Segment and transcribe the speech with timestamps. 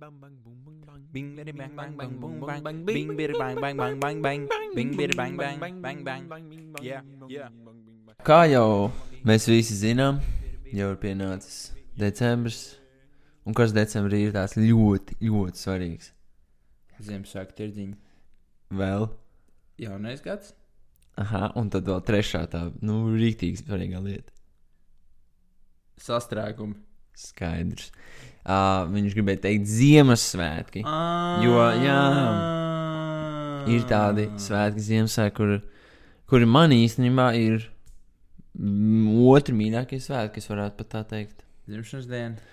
[0.00, 1.00] bang bang boom bang bang.
[1.12, 2.84] Bing bidi bang bang bang boom bang.
[2.88, 4.40] Bing bidi bang bang bang bang bang.
[4.74, 6.22] Bing bidi bang bang bang bang.
[6.80, 7.52] Yeah, yeah.
[8.24, 8.88] Kā jau
[9.28, 10.22] mēs visi zinām,
[10.72, 12.78] jau ir pienācis decembris.
[13.44, 16.10] Un kas decembrī ir tāds ļoti, ļoti svarīgs?
[17.04, 17.96] Ziemassvētku tirdziņa.
[18.80, 19.08] Vēl.
[19.80, 20.54] Jaunais gads.
[21.20, 24.32] Aha, un tad vēl trešā tā, nu, rīktīgi svarīgā lieta.
[26.00, 26.78] Sastrēgumi.
[27.18, 27.90] Skaidrs.
[28.40, 30.84] Uh, viņš gribēja teikt Ziemassvētki.
[31.44, 31.98] Jo, jā,
[33.70, 35.58] Ir tādi svētki, Ziemassvētki, kur,
[36.30, 37.68] kuri man īstenībā ir
[39.30, 41.44] otri mīļākie svētki, kas varētu pat tā teikt.
[41.68, 42.50] Dzimšanas diena.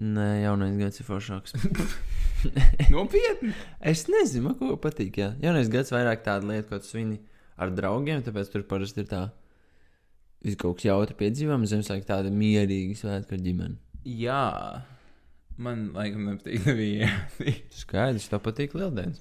[0.00, 1.56] Nē, jaunais gads ir foršāks.
[2.94, 3.52] Nopietni.
[3.80, 5.18] es nezinu, ko patīk.
[5.20, 5.32] Jā.
[5.42, 7.18] Jaunais gads vairāk tāda lieta, ko svini
[7.60, 9.26] ar draugiem, tāpēc tur parasti ir tā.
[10.44, 13.76] Viss kaut kas jautri piedzīvojams, Ziemassvētki tāda mierīga svētka ar ģimeni.
[14.08, 14.44] Jā.
[15.60, 17.26] Man laikam nepatīk neviena.
[17.82, 19.20] Skaidrs, tev patīk lieldienas.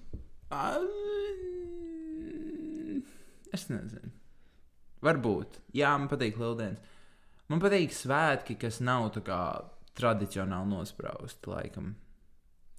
[3.54, 4.14] es nezinu.
[5.06, 5.62] Varbūt.
[5.76, 6.82] Jā, man patīk Lieldienas.
[7.50, 9.40] Man patīk svētki, kas nav tā kā
[9.98, 11.94] tradicionāli nosprausti, laikam.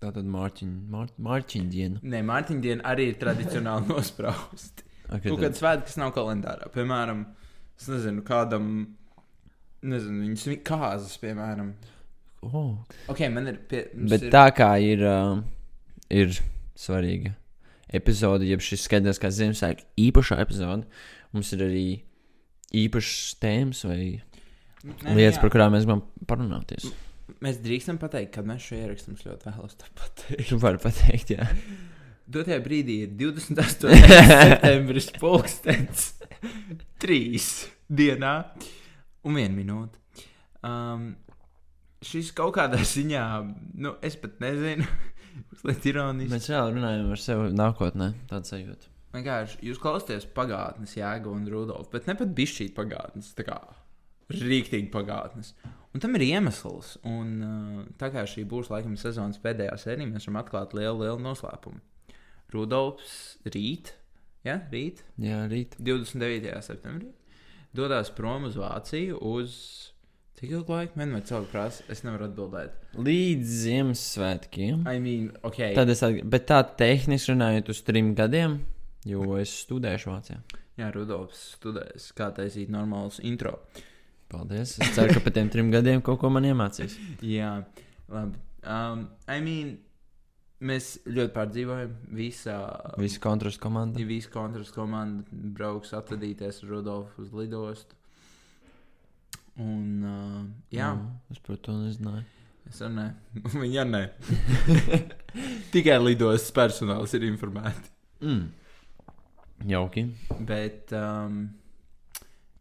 [0.01, 2.01] Tā tad Mārciņa Mār, diena.
[2.01, 4.87] Nē, Mārtiņa diena arī ir tradicionāli nosprausti.
[5.11, 6.69] Okay, Kaut kāds svētki, kas nav kalendārā.
[6.73, 7.25] Piemēram,
[7.81, 8.71] es nezinu, kādam,
[9.83, 11.73] nezinu, viņas vi- kāzas, piemēram.
[12.47, 12.79] oh.
[13.13, 13.59] Ok, man ir.
[13.71, 14.33] Pie, Bet ir...
[14.35, 15.41] tā kā ir, uh,
[16.11, 16.35] ir
[16.79, 17.35] svarīga
[17.93, 20.87] epizode, jeb šis skaidrs, kā Ziemassvētku īpašā epizode,
[21.35, 21.87] mums ir arī
[22.85, 24.01] īpašs tēmas vai
[24.85, 25.41] Nē, lietas, jā.
[25.43, 26.87] par kurām mēs gribam parunāties.
[27.43, 30.47] Mēs drīkstam pateikt, kad mēs šo ierakstu mums ļoti vēlos to pateikt.
[30.53, 31.47] Tu vari pateikt, jā.
[32.35, 33.91] Dotajā brīdī ir 28.
[34.31, 36.05] septembris, pulkstenis,
[37.03, 37.51] 3
[37.91, 38.35] dienā
[39.27, 40.01] un 1 minūte.
[40.67, 41.11] Um,
[42.05, 43.25] šis kaut kādā ziņā,
[43.81, 44.87] nu, es pat nezinu,
[45.51, 46.33] mazliet ironiski.
[46.33, 48.89] Mēs vēl runājam ar sevi nākotnē, tāds sajūta.
[49.11, 53.59] Vienkārši jūs klausāties pagātnes, jēga un rudolfa, bet ne pat bišķīt pagātnes, tā kā
[54.31, 55.55] rīktīgi pagātnes.
[55.91, 56.95] Un tam ir iemesls.
[57.09, 61.19] Un, uh, tā kā šī būs laikam sezonas pēdējā sērija, mēs varam atklāt lielu, lielu
[61.25, 61.83] noslēpumu.
[62.55, 63.17] Rudolfs
[63.47, 63.93] rīt,
[64.47, 65.77] ja, rīt, Jā, rīt.
[65.79, 66.55] 29.
[66.67, 67.11] septembrī,
[67.77, 69.55] dodas prom uz Vāciju uz
[70.41, 70.97] cik ilgu laiku?
[70.99, 72.73] Man vai cilvēku prasa, es nevaru atbildēt.
[72.97, 74.87] Līdz Ziemassvētkiem.
[74.89, 75.61] I mean, ok.
[75.77, 78.59] Tad es, atg- bet tā tehniski runājot uz trim gadiem,
[79.09, 80.41] jo es studēšu Vācijā.
[80.81, 83.59] Jā, Rudolfs studēs, kā taisīt normālus intro.
[84.31, 84.77] Paldies.
[84.81, 86.95] Es ceru, ka pēc tiem trim gadiem kaut ko man iemācīs.
[87.37, 87.57] Jā,
[88.09, 88.39] labi.
[88.63, 89.75] Um, I mean,
[90.61, 91.95] mēs ļoti pārdzīvojam.
[92.17, 92.57] Visā
[93.01, 94.03] Visi kontrastu komanda.
[94.07, 95.25] Visi kontrastu komanda
[95.57, 97.97] brauks atvadīties ar Rudolfu uz lidostu.
[99.61, 102.25] Un, uh, jā, Mm, es par to nezināju.
[102.71, 103.09] es arī nē.
[103.65, 104.03] Viņa nē.
[105.75, 107.91] Tikai lidostas personāls ir informēti.
[108.25, 108.47] Mm.
[109.69, 110.07] Jauki.
[110.49, 111.43] Bet, um,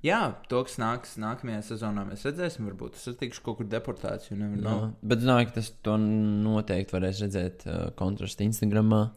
[0.06, 0.20] jā,
[0.52, 2.68] to, kas nāks nākamajā sezonā, mēs redzēsim.
[2.70, 4.70] Varbūt es tikšu kaut kur deportēts, jo nevar No.
[4.70, 4.92] no.
[5.02, 9.10] Bet zināju, ka tas to noteikti varēs redzēt uh, kontrastu Instagramā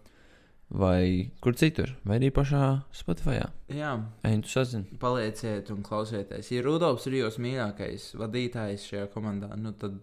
[0.72, 2.62] vai kur citur, vai arī pašā
[2.97, 3.43] Spotify.
[3.69, 3.91] Jā,
[4.25, 4.87] Ej, tu sazini.
[5.03, 6.48] palieciet un klausieties.
[6.54, 9.99] Ja Rudolfs ir jūsu mīļākais vadītājs šajā komandā, nu tad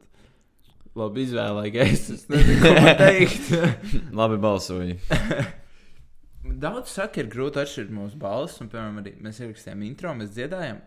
[1.00, 2.06] labi izvēlēties.
[2.14, 3.50] Es nezinu, ko teikt.
[4.20, 5.00] Labi balsoji.
[6.60, 10.82] Daudz saka, ir grūti atšķirt mūsu balsis, un, piemēram, arī mēs ierakstījām intro, mēs dziedājām.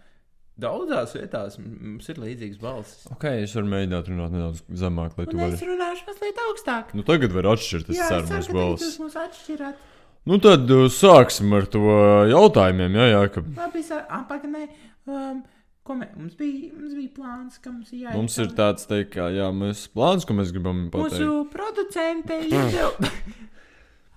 [0.63, 3.07] Daudzās vietās mums ir līdzīgas balsis.
[3.15, 5.57] Ok, es varu mēģināt runāt nedaudz zemāk, lai tu vari.
[5.71, 6.93] runāšu mazliet augstāk.
[6.99, 8.99] Nu, tagad var atšķirt tas sarmas balss.
[9.01, 9.89] mūs atšķirat.
[10.29, 13.83] Nu, tad uh, sāksim ar to uh, jautājumiem, jā, jā, ka Labi,
[14.21, 14.61] apakaļ.
[15.11, 15.41] Um,
[15.83, 18.19] ko mē, mums, bija, mums bija plāns, ka mums ir jāiet.
[18.21, 21.17] mums ir tāds, teikt, ka, jā, mēs plāns, ko mēs gribam pateikt.
[21.25, 23.11] Mūsu producente iedeva.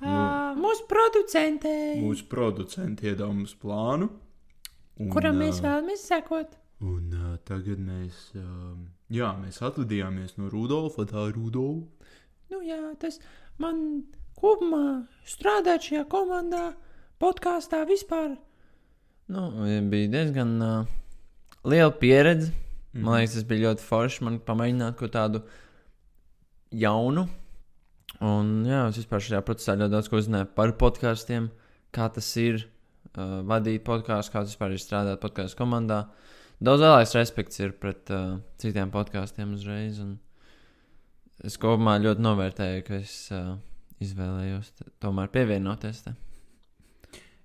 [0.01, 1.71] Uh, mūsu producente.
[2.01, 4.09] Mūsu producente iedeva mums plānu.
[4.99, 6.55] Un, kuram mēs vēlamies sekot.
[6.85, 8.75] Un uh, tagad mēs, uh,
[9.11, 12.11] jā, mēs atvadījāmies no Rudolfa, tā ir Rudolfa.
[12.51, 13.19] Nu, jā, tas
[13.61, 14.05] man
[14.37, 16.67] kopumā strādāt šajā komandā,
[17.21, 18.35] podkāstā vispār.
[19.31, 19.47] Nu,
[19.89, 20.93] bija diezgan uh,
[21.65, 22.51] liela pieredze.
[22.93, 23.03] Mhm.
[23.03, 24.23] Man liekas, tas bija ļoti forši.
[24.27, 25.41] Man pamēģināt ko tādu
[26.71, 27.25] jaunu.
[28.23, 31.49] Un, jā, es vispār šajā procesā ļoti daudz ko uzzināju par podkāstiem,
[31.95, 36.05] kā tas ir uh, vadīt podkāstu, kā vispār ir strādāt podkāstu komandā.
[36.63, 39.99] Daudz lielāks respekts ir pret uh, citiem podkāstiem uzreiz.
[40.03, 40.19] un
[41.43, 43.57] Es kopumā ļoti novērtēju, ka es uh,
[43.99, 44.71] izvēlējos
[45.03, 46.05] tomēr pievienoties.
[46.05, 46.13] Te.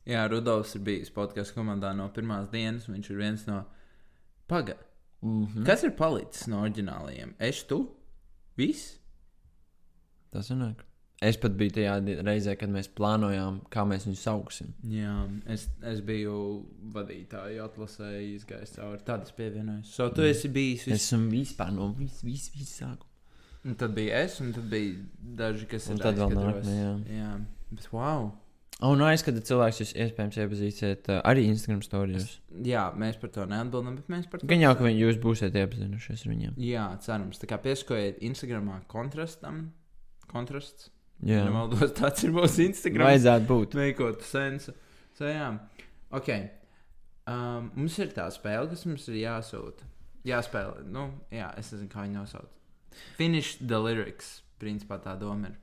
[0.06, 2.86] Jā, Rudolfs ir bijis podkāstu komandā no pirmās dienas.
[2.86, 3.64] un Viņš ir viens no.
[4.46, 4.76] Paga,
[5.22, 5.66] Mm -hmm.
[5.66, 7.34] kas ir palicis no oriģinālajiem?
[7.38, 7.88] Es tu?
[8.56, 8.99] Viss?
[10.34, 10.86] Tas sanāk.
[11.20, 14.70] Es pat biju tajā reizē, kad mēs plānojām, kā mēs viņu sauksim.
[14.88, 15.18] Jā,
[15.52, 16.36] es, es biju
[16.94, 19.02] vadītāja atlasē, izgājis cauri.
[19.04, 19.92] Tad es pievienojos.
[19.92, 20.86] So, tu esi bijis.
[20.86, 21.08] Es Vis...
[21.10, 23.08] esmu vispār no vis, vis, vis sākuma.
[23.68, 26.92] Un Tad bija es, un tad bija daži, kas Un ir tad vēl nākamie, jā.
[27.12, 27.32] jā.
[27.68, 28.30] Bet wow!
[28.80, 32.38] Oh, no aizskata cilvēks jūs iespējams iepazīsiet uh, arī Instagram storijos.
[32.64, 34.48] Jā, mēs par to neatbildam, bet mēs par to.
[34.48, 36.54] Gan jau, ka viņi, jūs būsiet iepazinušies ar viņiem.
[36.64, 37.42] Jā, cerams.
[37.42, 39.66] Tā kā piesakojiet Instagramā kontrastam.
[40.30, 40.88] Kontrasts.
[41.26, 43.10] Jā, Nemaldos, tāds ir mūsu Instagram.
[43.10, 43.76] vajadzētu būt.
[43.76, 44.72] Veikot sensu.
[45.18, 45.50] So, jā,
[46.16, 46.30] ok.
[47.28, 49.88] Um, mums ir tā spēle, kas mums ir jāsūta.
[50.26, 50.86] Jāspēlē.
[50.92, 52.48] Nu, jā, es nezinu, kā viņi nosauc.
[53.18, 54.38] Finish the lyrics.
[54.60, 55.58] Principā tā doma ir.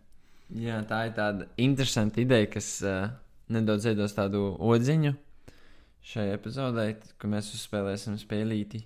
[0.64, 3.10] Jā, tā ir tāda interesanta ideja, kas uh,
[3.52, 5.12] nedaudz iedos tādu odziņu
[6.08, 6.88] šai epizodē,
[7.20, 8.86] ka mēs uzspēlēsim spēlīti.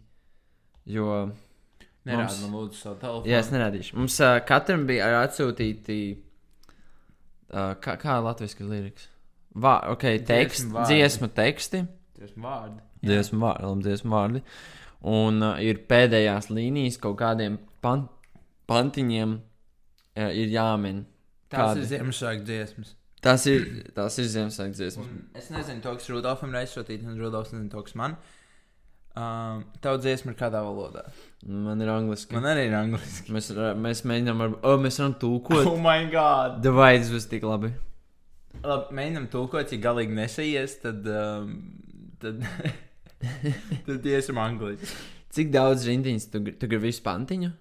[0.89, 1.30] Jo,
[2.06, 3.30] Nerāda Mums- man lūdzu savu telefonu.
[3.30, 3.94] jā, es nerādīšu.
[4.00, 5.98] Mums uh, katram bija atsūtīti,
[7.53, 9.07] uh, kā, kā latviešu liriks.
[9.62, 11.81] Vā, ok, teksts, Dziesmu dziesmu teksti,
[12.18, 12.80] Tieši vārdi.
[13.03, 14.42] dziesmu vārdi, dziesmu vārdi.
[15.12, 18.07] Un uh, ir pēdējās līnijas kaut kādiem pan
[18.71, 21.03] pantiņiem uh, ir jāmin.
[21.51, 21.83] Tās Kādi?
[21.83, 22.95] ir Ziemassvētku dziesmas.
[23.21, 25.06] Tas ir, tas ir Ziemassvētku dziesmas.
[25.12, 28.15] Un es nezinu, to, kas Rudolfam ir aizsūtīts, un Rudolfs nezina to, kas man.
[29.12, 31.04] Um, Tavu dziesmu ir kādā valodā?
[31.44, 32.36] Man ir angliski.
[32.38, 33.34] Man arī ir angliski.
[33.36, 35.66] Mēs, mēs mēģinām, ar, oh, mēs varam tulkot.
[35.66, 36.62] Oh, my God!
[36.63, 37.74] Davai, tas būs tik labi.
[38.62, 41.08] Labi, mēģinam tulkot, ja galīgi nesaies, tad.
[41.12, 41.58] Um,
[42.22, 42.46] tad
[43.88, 44.94] tad iesim angliski.
[45.31, 47.52] Cik daudz rindiņas tu, tu gribi visu pantiņu?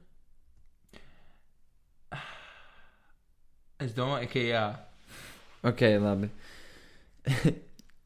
[3.80, 4.64] Es domāju, ka jā.
[5.64, 6.28] Ok, labi.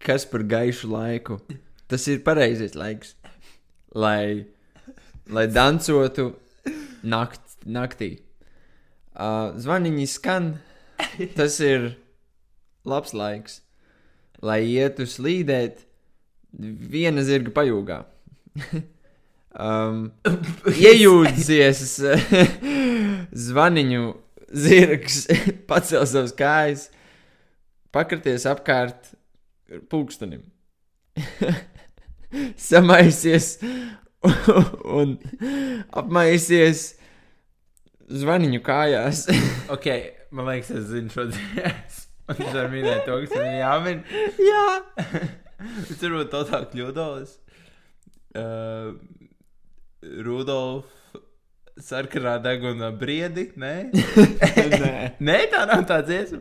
[0.05, 1.41] Kas par gaišu laiku?
[1.91, 3.17] Tas ir pareizais laiks.
[3.95, 4.47] Lai,
[5.31, 6.33] lai dancotu
[7.07, 8.17] nakt, naktī.
[9.15, 10.55] Uh, zvaniņi skan.
[11.39, 11.93] Tas ir
[12.85, 13.61] labs laiks.
[14.45, 15.85] Lai ietu slīdēt
[16.59, 18.01] viena zirga pajūgā.
[19.67, 20.09] um,
[20.75, 21.85] iejūdzies
[23.47, 24.09] zvaniņu
[24.55, 25.25] zirgs,
[25.71, 26.89] pacēl savus kājas,
[27.95, 29.15] pakraties apkārt
[29.91, 30.45] pulkstenim.
[32.69, 33.59] Samaisies
[34.99, 35.17] un
[35.93, 36.87] apmaisies
[38.11, 39.27] zvaniņu kājās.
[39.75, 39.89] Ok,
[40.35, 42.11] man liekas, es zinu šo dziesmu.
[42.25, 43.99] Un es varu minēt to, kas man jāmin.
[44.41, 44.69] Jā,
[45.65, 47.35] Es varbūt to tā kļūdos.
[48.35, 48.97] Uh,
[50.25, 50.91] Rudolf.
[51.75, 53.73] Sarkanā deguna briedi, nē?
[54.85, 54.93] Nē.
[55.19, 56.39] nē, tā nav tā dziesma.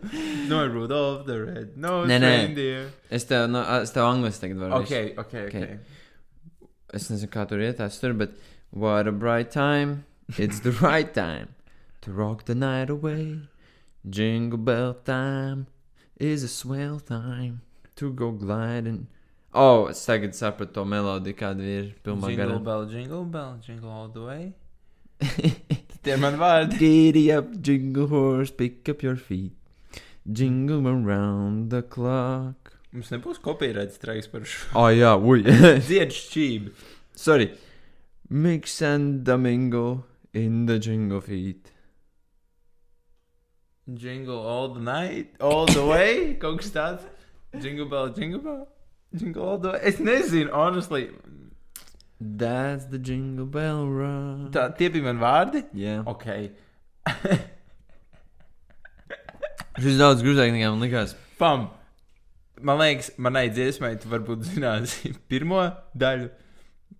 [0.47, 1.71] No, Rudolf, the red.
[1.77, 2.29] No, Nē, nē.
[2.37, 2.83] reindeer.
[3.09, 4.81] es tev, no, es tev angliski tagad varu.
[4.83, 5.15] Ok, visu.
[5.23, 5.55] ok, ok.
[5.63, 6.69] Ok.
[6.93, 8.37] Es nezinu, kā tur iet tās tur, bet
[8.69, 10.03] what a bright time.
[10.37, 11.49] It's the right time
[12.01, 13.39] to rock the night away.
[14.07, 15.65] Jingle bell time
[16.19, 17.61] is a swell time
[17.95, 19.07] to go gliding.
[19.53, 22.63] Oh, es tagad sapratu to melodiju, kāda ir pilnā Jingle garā.
[22.63, 24.53] bell, jingle bell, jingle all the way.
[26.03, 26.79] Tie ir mani vārdi.
[26.79, 29.53] Giddy up, jingle horse, pick up your feet.
[30.29, 32.73] Jingle around the clock.
[32.93, 34.67] Mums nebūs kopīrēts streiks par šo.
[34.77, 35.41] Oh, jā, ui.
[35.87, 36.73] Dzied šķībi.
[37.17, 37.49] Sorry.
[38.29, 41.71] Mix and Domingo in the jingle feet.
[43.93, 46.35] Jingle all the night, all the way.
[46.39, 47.03] Kaut kas tāds.
[47.59, 48.67] Jingle bell, jingle bell.
[49.13, 49.79] Jingle all the way.
[49.83, 51.09] Es nezinu, honestly.
[52.23, 54.49] That's the jingle bell run.
[54.55, 55.63] Tā, tie bija mani vārdi.
[55.75, 55.97] Jā.
[56.07, 56.25] Ok.
[59.83, 61.17] Šis daudz grūtāk nekā man likās.
[61.39, 61.67] Pam.
[62.63, 65.65] Man liekas, manai dziesmai tu varbūt zināsi pirmo
[65.99, 66.29] daļu.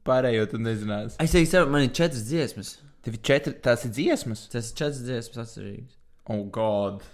[0.04, 1.16] Pārējo tu nezināsi.
[1.24, 2.74] Es teiktu, ka man ir četras dziesmas.
[3.06, 4.50] Tev ir četri, tās ir dziesmas.
[4.52, 5.96] Tas ir četras dziesmas atcerīgas.
[6.28, 7.06] Oh, God.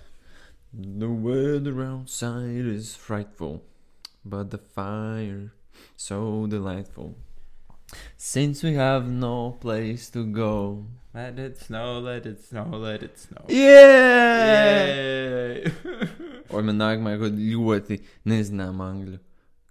[0.73, 3.61] The weather outside is frightful,
[4.25, 5.51] but the fire
[5.95, 7.15] so delightful.
[8.17, 10.86] Since we have no place to go.
[11.13, 13.46] Let it snow, let it snow, let it snow.
[13.48, 14.86] Yeah!
[14.86, 15.72] Yay!
[16.53, 17.98] Un man nākamā ir kaut kāda ļoti
[18.29, 19.17] nezināma angļu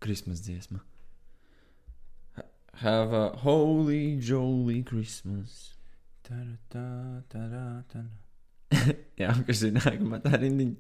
[0.03, 0.81] Christmas dziesma.
[2.39, 2.49] Ha-
[2.83, 5.75] Have a holy, jolly Christmas.
[6.27, 8.03] Ta-ra-ta, ta-ra-ta.
[9.23, 10.75] Jā, kas ir nākamā tā rindiņa?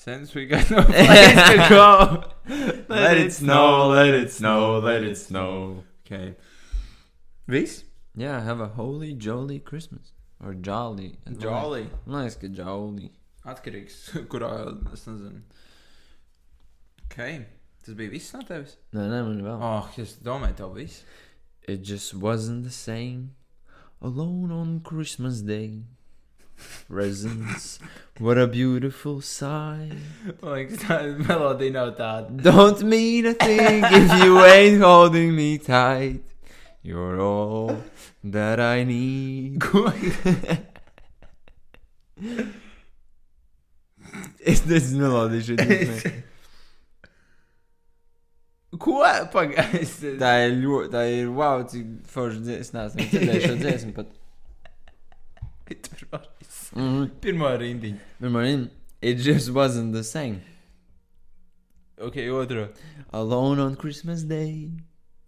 [0.00, 2.24] Since we got no place to go,
[2.88, 5.84] let it snow, let it snow, let it snow.
[6.06, 6.36] Okay.
[7.46, 7.84] Viss?
[8.16, 10.12] Jā, have a holy, jolly Christmas.
[10.42, 11.18] Or jolly.
[11.36, 11.90] Jolly.
[12.06, 13.10] Man liekas, ka jolly.
[13.44, 13.98] Atkarīgs,
[14.32, 14.50] kurā
[14.90, 15.44] es nezinu.
[17.04, 17.20] Ok.
[17.84, 18.78] Tas bija viss no tevis?
[18.96, 19.60] Nē, nē, man vēl.
[19.60, 21.04] Oh, es domāju, tev viss.
[21.68, 23.34] It just wasn't the same.
[24.00, 25.82] Alone on Christmas Day.
[26.88, 27.78] Presents,
[28.18, 29.92] what a beautiful sight.
[30.42, 32.42] Man liekas, tā melodija nav tāda.
[32.42, 36.22] Don't mean a thing if you ain't holding me tight.
[36.82, 37.76] You're all
[38.24, 39.60] that I need.
[39.64, 39.92] Ko?
[44.44, 46.06] es nezinu, melodiju šeit.
[48.80, 49.02] Ko?
[49.32, 50.16] Pagaidi.
[50.20, 52.86] Tā ir ļoti, tā ir wow, cik forši dziesma.
[52.88, 54.19] Es neesmu dzirdējis šo dziesmu pat.
[55.70, 57.10] Mm.
[57.22, 57.98] Pirmā rindiņa.
[58.20, 60.40] Remember, it just wasn't the same.
[62.00, 62.68] Ok, otrā.
[63.12, 64.70] Alone on Christmas Day.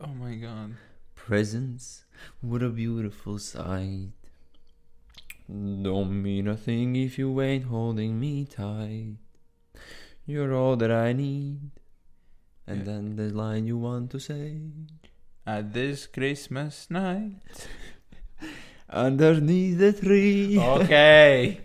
[0.01, 0.75] Oh my god.
[1.15, 2.05] Presents,
[2.41, 4.11] what a beautiful sight.
[5.49, 9.17] Don't mean a thing if you ain't holding me tight.
[10.27, 11.71] You're all that I need.
[12.67, 12.85] And Yeah.
[12.85, 14.61] then the line you want to say.
[15.47, 17.67] At this Christmas night.
[18.93, 20.59] Underneath the tree.
[20.59, 20.93] Ok.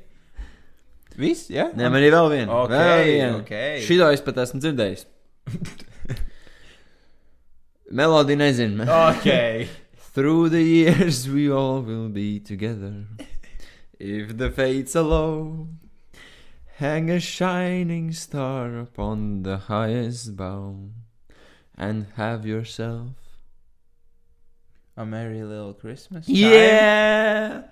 [1.17, 1.65] Viss, jā?
[1.75, 2.53] Nē, man ir vēl viena.
[2.61, 3.39] Ok, vēl viena.
[3.41, 3.53] ok.
[3.83, 5.03] Šito es pat esmu dzirdējis.
[7.97, 8.83] Melodiju nezinu.
[8.85, 9.67] Ok.
[10.13, 13.05] Through the years we all will be together.
[13.99, 15.67] If the fates allow,
[16.77, 20.89] hang a shining star upon the highest bough,
[21.77, 23.09] and have yourself.
[24.97, 26.35] A merry little Christmas time.
[26.35, 27.63] Yeah!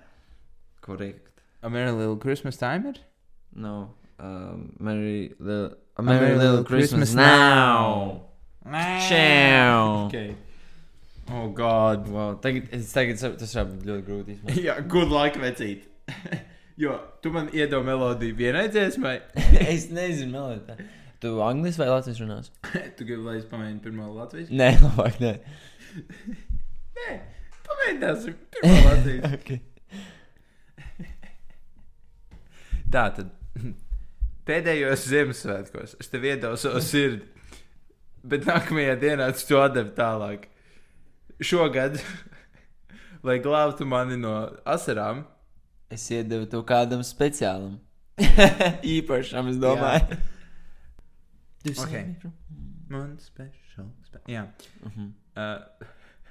[0.80, 1.42] Correct.
[1.62, 2.94] A merry little Christmas timer?
[3.52, 3.94] No.
[4.18, 5.76] Um, Merry Little.
[5.96, 8.22] A Merry Merry, Little Little Christmas, Christmas now!
[9.08, 10.06] Ciao!
[10.06, 10.36] Ok.
[11.32, 12.08] Oh god.
[12.08, 14.36] Wow, tagad, es tagad saprotu, tas var būt ļoti grūti.
[14.62, 15.84] Jā, good luck, vecīt.
[16.84, 19.18] jo, tu man iedod melodiju vienai dziesmai.
[19.74, 20.88] es nezinu, melodiju.
[21.20, 22.52] Tu angļuiski vai latviešu runās?
[22.96, 24.52] tu gribi, lai es pamēģinu pirmo Latvijas?
[24.52, 25.34] Nē, labāk, nē.
[26.96, 27.14] Nē,
[27.66, 29.32] pamēģināsim pirmo Latvijas.
[29.36, 29.58] okay.
[32.94, 33.30] Tā tad.
[34.46, 37.24] Pēdējos Ziemassvētkos es tev iedevu savu sirdi,
[38.22, 40.46] bet nākamajā dienā tu to atdevi tālāk.
[41.42, 41.98] Šogad,
[43.26, 45.24] lai glābtu mani no asarām,
[45.86, 47.76] Es iedevu to kādam speciālam.
[48.96, 50.16] Īpašam, es domāju.
[51.76, 51.94] Ok.
[52.90, 53.86] man special.
[54.06, 54.46] Spe jā.
[54.82, 55.12] Uh -huh.
[55.36, 55.86] Uh,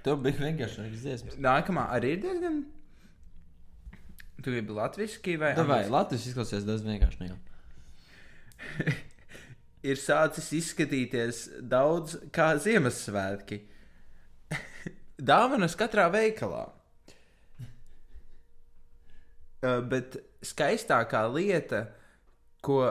[0.06, 1.38] Tev bija vienkārši dziesmas.
[1.42, 2.62] nākamā arī ir diezgan.
[4.38, 5.94] Tu gribi latviešu vai Vai angliski?
[5.96, 7.30] Latvijas izklausās daudz vienkārši.
[7.32, 7.38] Jau.
[9.90, 11.42] ir sācis izskatīties
[11.74, 13.60] daudz kā Ziemassvētki.
[15.32, 16.68] Dāvanas katrā veikalā.
[19.66, 21.88] Uh, bet skaistākā lieta,
[22.62, 22.84] ko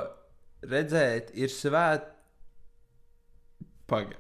[0.67, 2.11] redzēt, ir svēt.
[3.87, 4.17] Paga.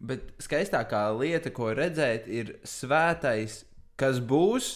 [0.00, 3.62] Bet skaistākā lieta, ko redzēt, ir svētais,
[3.96, 4.72] kas būs.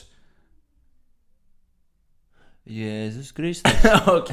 [2.70, 3.84] Jēzus Kristus.
[4.16, 4.32] ok.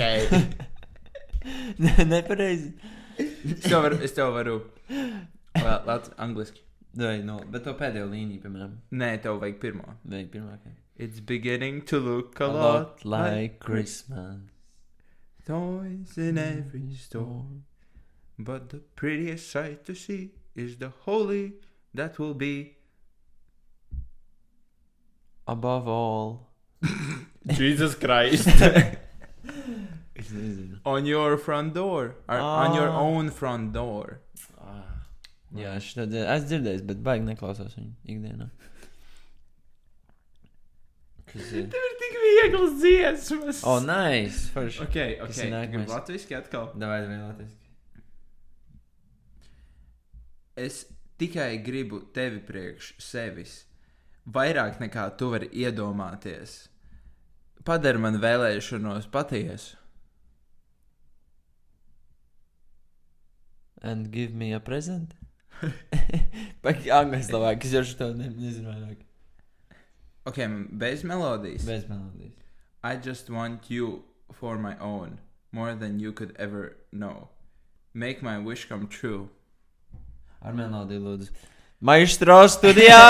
[2.11, 2.73] Nepareizi.
[3.17, 3.99] Es tev varu.
[4.03, 4.57] Es tev varu
[5.57, 6.61] Latvijas, angliski.
[6.97, 9.95] Vai, no, bet to pēdējo līniju, piemēram, Nē, tev vajag pirmo.
[10.09, 10.55] vajag pirmā.
[10.63, 14.39] ka- It's beginning to look a, A lot lot like Christmas.
[15.45, 17.45] Toys in every store.
[18.39, 21.53] But the prettiest sight to see is the holy
[21.93, 22.73] that will be.
[25.47, 26.49] Above all.
[27.47, 28.47] Jesus Christ.
[30.15, 30.79] Es nezinu.
[30.85, 32.15] on your front door.
[32.27, 32.99] Or On your Ah.
[33.01, 34.19] own front door.
[34.59, 35.05] Ah.
[35.55, 36.27] Jā, šitā dzird...
[36.35, 38.49] es dzirdēju, bet baigi neklausās viņu ikdienā.
[41.31, 41.69] Kas ir?
[41.71, 43.61] Tev ir tik viegls dziesmas.
[43.63, 44.49] O, oh, nice!
[44.53, 44.83] Forši.
[44.83, 45.45] Ok, Kas ok.
[45.45, 45.71] ir nākamais?
[45.77, 46.69] Gribu latviski atkal.
[46.75, 47.66] Davai, davai, latviski.
[50.57, 50.85] Es
[51.21, 53.59] tikai gribu tevi priekš sevis.
[54.27, 56.67] Vairāk nekā tu vari iedomāties.
[57.67, 59.77] Padari man vēlēšanos patiesu.
[63.81, 65.13] And give me a present.
[66.63, 69.05] Pagaidi, angļuiski labāk, es jau šo ne, nezinu vairāk.
[70.27, 70.41] Ok,
[70.81, 71.65] bez melodijas.
[71.67, 72.35] Bez melodijas.
[72.83, 75.19] I just want you for my own,
[75.51, 77.29] more than you could ever know.
[77.93, 79.29] Make my wish come true.
[80.41, 81.29] Ar melodiju lūdzu.
[81.81, 83.03] Maestro studijā!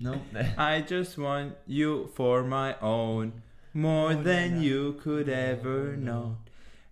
[0.00, 0.14] nu.
[0.58, 3.32] I just want you for my own,
[3.72, 6.36] more than you could ever know.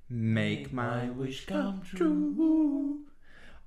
[0.09, 3.01] Make my wish come true.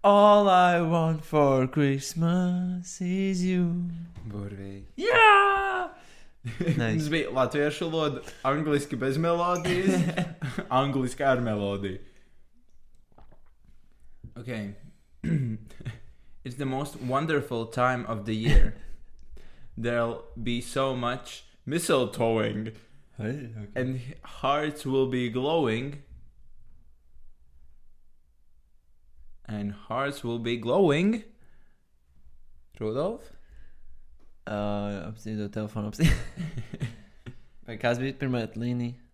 [0.03, 3.89] All I want for Christmas is you.
[4.29, 4.85] Burvīgi.
[4.97, 5.89] Jā!
[6.45, 7.09] Tas Nice.
[7.09, 9.95] bija latviešu valoda, angliski bez melodijas,
[10.69, 11.97] angliski ar melodiju.
[14.37, 14.75] Okay.
[16.45, 18.75] It's the most wonderful time of the year.
[19.77, 22.75] There'll be so much mistletoeing,
[23.17, 26.03] and hearts will be glowing.
[29.47, 31.23] And hearts will be glowing.
[32.79, 33.23] Rudolf?
[34.45, 36.85] Uh, apstīdot telefonu, apstīdot.
[37.65, 39.04] Vai kas bija pirmā līnija?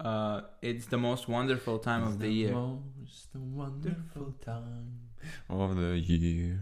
[0.00, 2.52] Uh, it's the most wonderful time of the year.
[2.52, 4.98] Most wonderful time
[5.48, 6.60] of the year.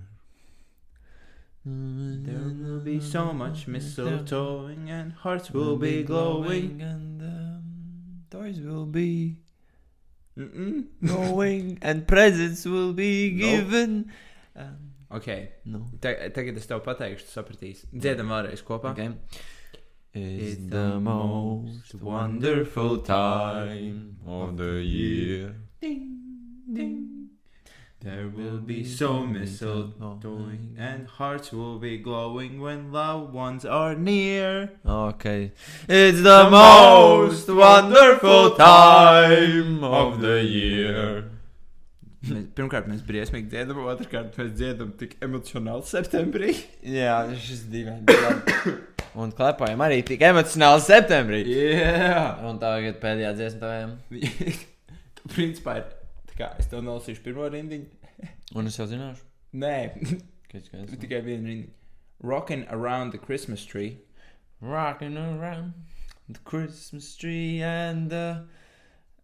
[1.65, 6.83] There will be so much mistletoeing, and hearts will be glowing.
[6.83, 7.63] and um,
[8.31, 9.39] toys will be
[10.37, 10.87] Mm-mm.
[11.07, 13.47] going, and presents will be No.
[13.47, 14.13] given.
[14.57, 14.77] Um,
[15.13, 15.29] Ok,
[15.67, 15.91] no.
[16.01, 17.85] Ta tagad es tev pateikšu, tu sapratīsi.
[17.93, 18.93] Dziedam vēlreiz kopā.
[18.97, 19.11] Okay.
[20.15, 25.55] It's the most wonderful time of the year.
[28.01, 34.73] There will be so mistletoeing, and hearts will be glowing when loved ones are near.
[34.85, 35.53] Okay.
[35.89, 41.31] It's the most wonderful time of the year.
[42.23, 46.53] Mēs, pirmkārt, mēs briesmīgi dziedam, otrkārt, mēs dziedam tik emocionāli septembrī.
[46.85, 48.77] Jā, šis dīvaini.
[49.21, 51.43] Un klepājam arī tik emocionāli septembrī.
[51.53, 53.91] Jā, Un tagad pēdējā dziesma taviem.
[55.35, 55.91] principā ir.
[56.31, 57.87] tā Kā, es tev nolasīšu pirmo rindiņu.
[58.57, 59.21] Un es jau zināšu.
[59.61, 59.75] Nē,
[60.53, 60.97] Kāds skaits?
[61.03, 61.71] tikai vienu rindiņu.
[62.23, 63.99] Rocking around the Christmas tree.
[64.63, 65.75] Rocking around
[66.29, 68.45] the Christmas tree and the,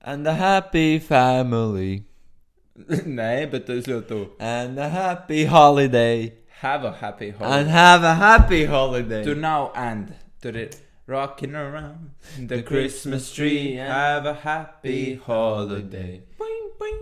[0.03, 2.05] and the happy family.
[2.79, 4.27] Nē, bet tas ļoti tuvu.
[4.39, 6.33] And a happy holiday.
[6.61, 7.71] Have a happy And holiday.
[7.71, 9.25] have a happy holiday.
[9.25, 10.15] Tur nav and.
[10.43, 10.71] Tur ir
[11.07, 12.11] rocking around
[12.49, 13.75] the Christmas tree.
[13.77, 16.23] Have a happy holiday.
[16.39, 16.99] Boing, boing.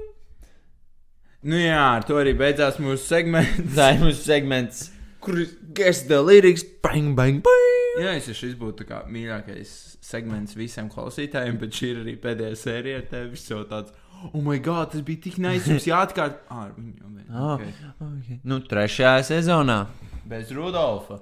[1.47, 3.75] Nu jā, ar to arī beidzās mūsu segments.
[3.77, 4.91] Tā ir mūsu segments.
[5.25, 5.41] Kur
[5.75, 6.63] guess the lyrics?
[6.83, 7.63] Bang, bang, bang.
[8.03, 9.71] Jā, es šis būtu tā kā mīļākais
[10.05, 13.31] segments visiem klausītājiem, bet šī ir arī pēdējā sērija ar tevi.
[13.33, 13.95] Viss jau tāds,
[14.33, 15.67] oh, my God, tas bija tik nice.
[15.71, 16.41] Mums jāatkārt.
[16.51, 17.11] Ah, ar viņu jau.
[17.27, 17.57] Ah.
[17.57, 17.73] Okay.
[18.07, 18.39] Okay.
[18.47, 19.81] Nu, trešajā sezonā.
[20.31, 21.19] Bez Rudolfa.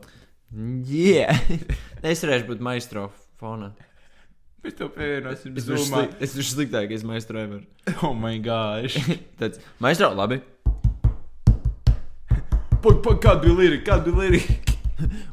[0.87, 1.35] Yeah.
[2.05, 3.09] es varēšu būt maistro
[3.41, 3.73] fonā.
[4.65, 5.57] Mēs to pievienosim.
[5.57, 6.03] Es esmu Zoomā.
[6.05, 7.63] slik- es esmu sliktākais maistro ever.
[8.03, 8.97] Oh, my gosh.
[9.41, 10.41] Tāds maistro, labi.
[12.85, 13.85] Pag, pag, kāda bija lirika?
[13.91, 14.61] Kāda bija lirika?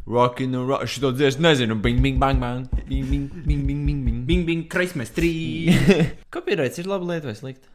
[0.08, 0.88] Rockin' rock.
[0.90, 1.76] Šito dziesmu nezinu.
[1.84, 2.66] Bing, bing, bang, bang.
[2.88, 4.11] Bing, bing, bing, bing, bing, bing.
[4.32, 5.76] Bing, bing, Christmas tree.
[6.32, 7.68] Copyrights ir laba lieta vai slikta?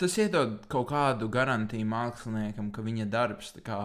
[0.00, 3.76] Tas iedod kaut kādu garantiju māksliniekam, ka viņa darbs tā kā,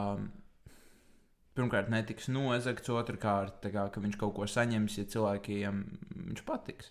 [1.53, 5.83] pirmkārt netiks nozagts, otrkārt, kā, ka viņš kaut ko saņems, ja cilvēkiem
[6.31, 6.89] viņš patiks.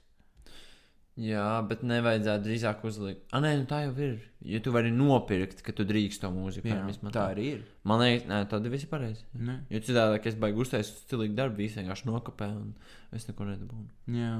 [1.16, 3.22] Jā, bet nevajadzētu drīzāk uzlikt.
[3.32, 4.18] Ah, nē, nu tā jau ir.
[4.44, 7.16] Ja tu vari nopirkt, ka tu drīkst to mūziku, Jā, izmantot.
[7.16, 7.62] tā arī ir.
[7.88, 9.24] Man liekas, nē, tad viss ir pareizi.
[9.40, 9.54] Ne?
[9.72, 12.74] Jo citādi, ka es baigi uztaisīt stilīgu darbu, visi vienkārši nokopē un
[13.16, 13.88] es neko nedabūnu.
[14.12, 14.34] Jā.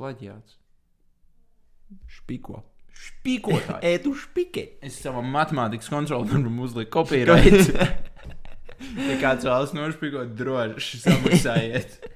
[0.00, 0.56] Plaģiāts.
[2.16, 2.62] Špiko.
[3.00, 3.84] Spīkotājs.
[3.88, 4.64] Ē, tu špike.
[4.84, 7.68] es savam matemātikas kontrolierim uzliku copyright.
[8.96, 12.00] ja kāds vēlas nošpīkot, droši samaksājiet.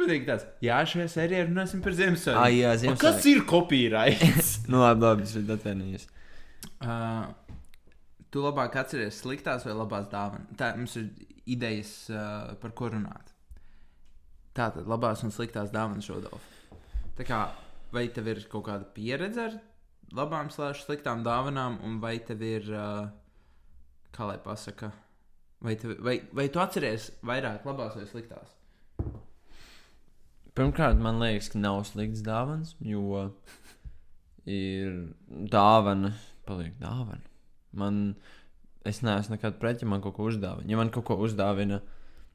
[0.00, 2.40] Ir tāds, jā, šajā sērijā runāsim par Ziemassvētku.
[2.40, 3.04] Ah, jā, Ziemassvētku.
[3.04, 4.24] Kas ir copyright?
[4.70, 6.06] Nu, labi, labi, es esmu atvainojis.
[6.80, 7.26] Uh,
[8.30, 10.52] tu labāk atceries sliktās vai labās dāvanas.
[10.58, 11.08] Tā mums ir
[11.50, 13.34] idejas, uh, par ko runāt.
[14.56, 16.46] Tātad labās un sliktās dāvanas šodien.
[17.18, 17.40] Tā kā
[17.94, 19.58] vai tev ir kaut kāda pieredze ar
[20.16, 23.10] labām slēdz sliktām dāvanām, un vai tev ir, uh,
[24.14, 24.90] kā lai pasaka,
[25.62, 28.56] vai, tev, vai, vai tu atceries vairāk labās vai sliktās?
[30.60, 33.30] Pirmkārt, man liekas, ka nav slikts dāvāns, jo
[34.44, 34.90] ir
[35.48, 36.10] dāvana,
[36.44, 37.24] paliek dāvana.
[37.80, 38.02] Man,
[38.84, 40.68] es neesmu nekad pret, ja man kaut ko uzdāvina.
[40.68, 41.78] Ja man kaut ko uzdāvina,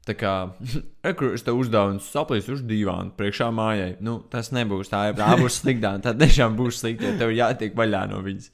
[0.08, 0.32] tā kā,
[1.12, 5.30] ekru, es tev uzdāvinu saplīs uz divānu priekšā mājai, nu, tas nebūs tā, ja tā
[5.38, 8.50] būs sliktā, tad tiešām būs slikti, ja tev jātiek vaļā no viņas.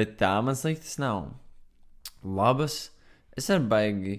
[0.00, 1.34] Bet tā man sliktas nav.
[2.24, 2.86] Labas,
[3.36, 4.16] es arī baigi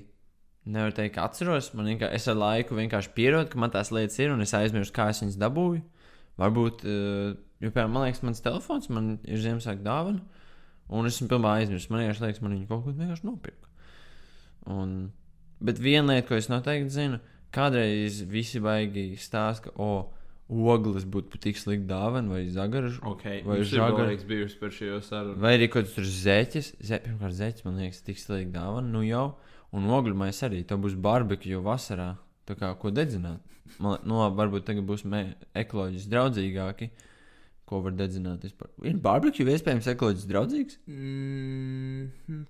[0.70, 1.72] Nevaru teikt, ka atceros.
[1.78, 4.94] Man vienkārši, es ar laiku vienkārši pierodu, ka man tās lietas ir, un es aizmirsu,
[4.96, 5.82] kā es viņas dabūju.
[6.40, 10.44] Varbūt, uh, jo, piemēram, man liekas, mans telefons man ir Ziemassvētku dāvana,
[10.92, 11.90] un es esmu pilnībā aizmirsis.
[11.92, 13.74] Man liekas, man viņa kaut ko vienkārši nopirka.
[14.70, 14.96] Un,
[15.64, 17.20] bet viena lieta, ko es noteikti zinu,
[17.56, 20.12] kādreiz visi baigi stāsta, ka, o,
[20.50, 22.98] ogles būtu tik slikta dāvana vai zagaras.
[23.06, 25.38] Okay, Vai laiks bijusi par šo sarunu.
[25.42, 26.72] Vai arī kaut kas tur zeķis.
[26.82, 28.90] Ze, pirmkārt, zeķis man liekas, tik slikta dāvana.
[28.90, 29.28] Nu jau,
[29.76, 30.64] un ogļu mēs arī.
[30.68, 32.16] Tā būs barbekju vasarā.
[32.50, 33.42] Tā kā ko dedzināt.
[33.78, 35.04] Man, nu, labi, varbūt tagad būs
[35.54, 36.90] ekoloģiski draudzīgāki.
[37.70, 38.42] ko var dedzināt.
[38.42, 38.72] Vispār.
[38.82, 42.08] Ir barbecue iespējams ekoloģiski draudzīgs Mm,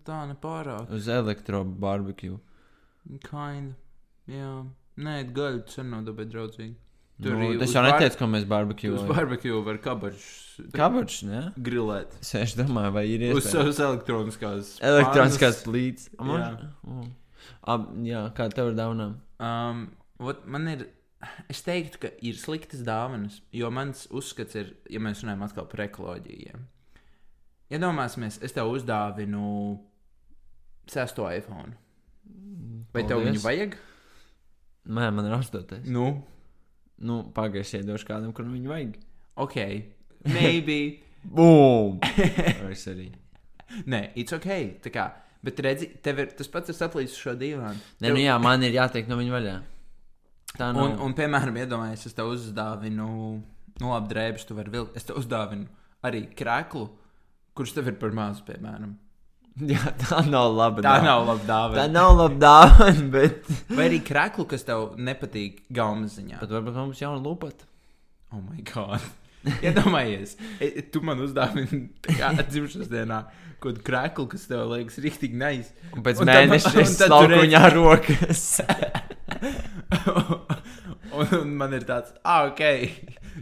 [0.07, 0.87] tā nepārāk.
[0.95, 2.37] uz elektrobarbecue.
[3.25, 3.73] Kind.
[4.31, 4.63] Jā.
[4.99, 6.75] Nē, arī nav dabūjis draudzīgi.
[7.19, 8.93] Tur Nu, arī es uz jau neteicu, ka mēs barbecue.
[8.95, 11.41] Uz barbecue var kabačus Kabačs, ne?
[11.63, 12.15] grilēt.
[12.23, 13.51] Es domāju, vai ir Uz iespējams.
[13.51, 14.71] savas elektroniskās.
[14.83, 16.09] Elektroniskās plīts.
[16.15, 16.47] Jā.
[16.87, 17.03] Oh.
[17.75, 19.09] Ab, jā, kā tev ir dāvana?
[19.39, 19.85] Um,
[20.19, 20.87] ot, man ir.
[21.51, 25.83] Es teiktu, ka ir sliktas dāvanas, jo mans uzskats ir, ja mēs runājam atkal par
[25.83, 26.45] ekoloģiju.
[26.47, 26.61] Ja.
[27.75, 29.43] Iedomāsimies, es tev uzdāvinu
[30.87, 31.75] sesto iPhone.
[32.95, 33.75] Vai tev viņu vajag?
[34.89, 35.83] Nē, man ir astotais.
[35.91, 36.07] Nu,
[36.99, 38.99] Nu, pagaidiet, iedošu kādam, kuram viņu vajag.
[39.39, 39.57] ok.
[40.35, 40.99] Maybe.
[41.23, 41.99] Bum!
[42.73, 43.09] es arī.
[43.87, 44.49] Nē, it's ok.
[44.83, 45.05] Tā kā,
[45.45, 47.79] bet redzi, tev ir tas pats, kas aplīst uz šo dīvānu.
[48.03, 49.57] Nē, nu jā, man ir jātiek no viņa vaļā.
[50.57, 50.81] Tā nav.
[50.83, 53.09] Un, un, piemēram, iedomājieties, es tev uzdāvinu,
[53.79, 54.97] nu, labi, drēbes, tu vari vilkt.
[54.97, 55.69] Es tev uzdāvinu
[56.07, 56.87] arī krēklu,
[57.55, 58.95] kurš tev ir par mazu, piemēram.
[59.73, 60.79] Jā, tā nav laba.
[60.81, 61.05] Tā dāvana.
[61.09, 61.87] nav laba Tā dāvana.
[61.91, 63.49] nav laba dāvana, bet.
[63.75, 66.39] Vai arī krēklu, kas tev nepatīk gaumas ziņā.
[66.43, 67.67] Bet varbūt mums jauna lupata.
[68.31, 69.01] Oh, my God!
[69.63, 73.21] Iedomājies, e, tu man uzdāvini tā dzimšanas dienā
[73.59, 75.69] kaut kādu krēklu, kas tev liekas rīktīgi nais.
[75.95, 78.43] Un pēc Un tad- mēneša es tad tu lauku redzi- viņā rokas.
[81.15, 82.61] un, un man ir tāds, ah, ok,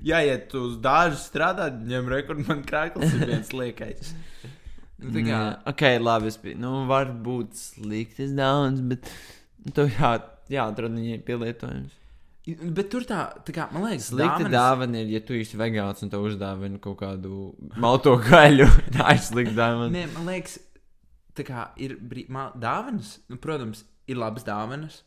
[0.08, 4.14] jāiet uz dārzu strādāt, ņem rekordu, man krēkls ir viens liekais.
[4.98, 6.32] Nu, tā kā, Jā, ok, labi.
[6.32, 6.58] Es biju.
[6.62, 9.10] Nu, var būt sliktas dāvanas, bet
[9.66, 10.16] nu, tev jā,
[10.56, 11.94] jāatrod viņai pielietojums.
[12.78, 16.02] bet tur tā, tā kā, man liekas, Slikta dāvanas- dāvana ir, ja tu esi vegāns
[16.02, 18.66] un tev uzdāvina kaut kādu malto gaļu.
[18.96, 19.92] Tā ir slikta dāvana.
[19.94, 20.58] Nē, man liekas,
[21.38, 22.24] tā kā ir brī...
[22.34, 25.02] ma- dāvanas, nu, protams, ir labas dāvanas,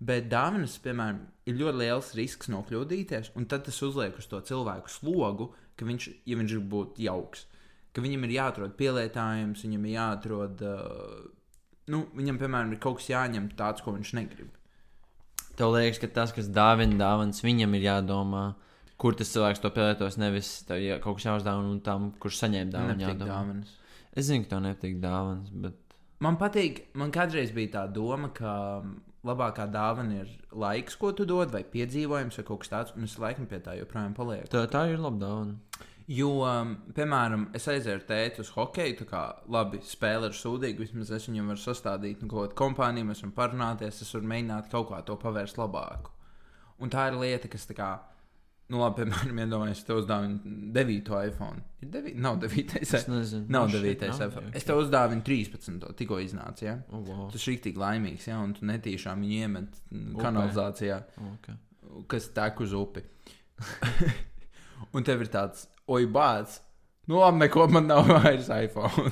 [0.00, 4.90] bet dāvanas, piemēram, ir ļoti liels risks nokļūdīties, un tad tas uzliek uz to cilvēku
[4.90, 7.44] slogu, ka viņš, ja viņš grib būt jauks,
[7.98, 11.26] ka viņam ir jāatrod pielietojums, viņam ir jāatrod, uh,
[11.92, 14.54] nu, viņam, piemēram, ir kaut kas jāņem tāds, ko viņš negrib.
[15.58, 18.44] Tev liekas, ka tas, kas dāvina dāvanas, viņam ir jādomā,
[18.98, 20.20] kur tas cilvēks to pielietos.
[20.22, 22.72] Nevis tev ja kaut kas jāuzdāvina un tam, kurš saņēma
[23.26, 23.66] dāvanu.
[24.14, 25.76] Es zinu, ka tev nepatīk dāvanas, bet
[26.18, 28.52] Man patīk, man kādreiz bija tā doma, ka
[29.28, 33.14] labākā dāvana ir laiks, ko tu dod, vai piedzīvojums, vai kaut kas tāds, un es
[33.22, 34.50] laikam pie tā joprojām palieku.
[34.50, 35.84] tā, tā ir laba dāvana.
[36.08, 40.80] Jo, um, piemēram, es aizēju ar tēti uz hokeju, tā kā labi spēle ir sūdīga,
[40.80, 44.70] vismaz es viņam varu sastādīt nu, kaut kādu kompāniju, mēs varam parunāties, es varu mēģināt
[44.72, 46.14] kaut kā to pavērst labāku.
[46.80, 47.88] Un tā ir lieta, kas tā kā,
[48.72, 51.60] nu labi, piemēram, iedomājieties, tev uzdāvina 9 iPhone.
[51.84, 52.78] Ir 9, nav 9.
[52.80, 53.44] Es nezinu.
[53.52, 54.08] Nav Nu, šeit 9.
[54.14, 54.54] nav, iPhone.
[54.56, 55.84] Es tev uzdāvinu 13.
[55.98, 56.78] tikko iznāca, ja?
[56.88, 57.26] Oh, wow.
[57.34, 58.40] Tu esi rīktīgi laimīgs, ja?
[58.40, 59.76] Un tu netīšām viņu iemet
[60.24, 61.02] kanalizācijā
[61.34, 61.60] Okay.
[62.08, 63.04] kas tek uz upi.
[64.94, 66.60] un tev ir tāds, oi, bācis.
[67.08, 69.10] Nu, labi, neko man nav vairs iPhone.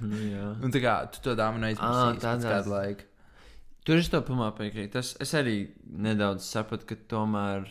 [0.00, 0.46] Nu, jā.
[0.66, 3.04] un tā kā tu to dāvanu aizmirsti pēc tādās- kāda laika.
[3.86, 4.90] Tur es to pamā piekrītu.
[4.96, 7.68] Tas, es arī nedaudz sapratu, ka tomēr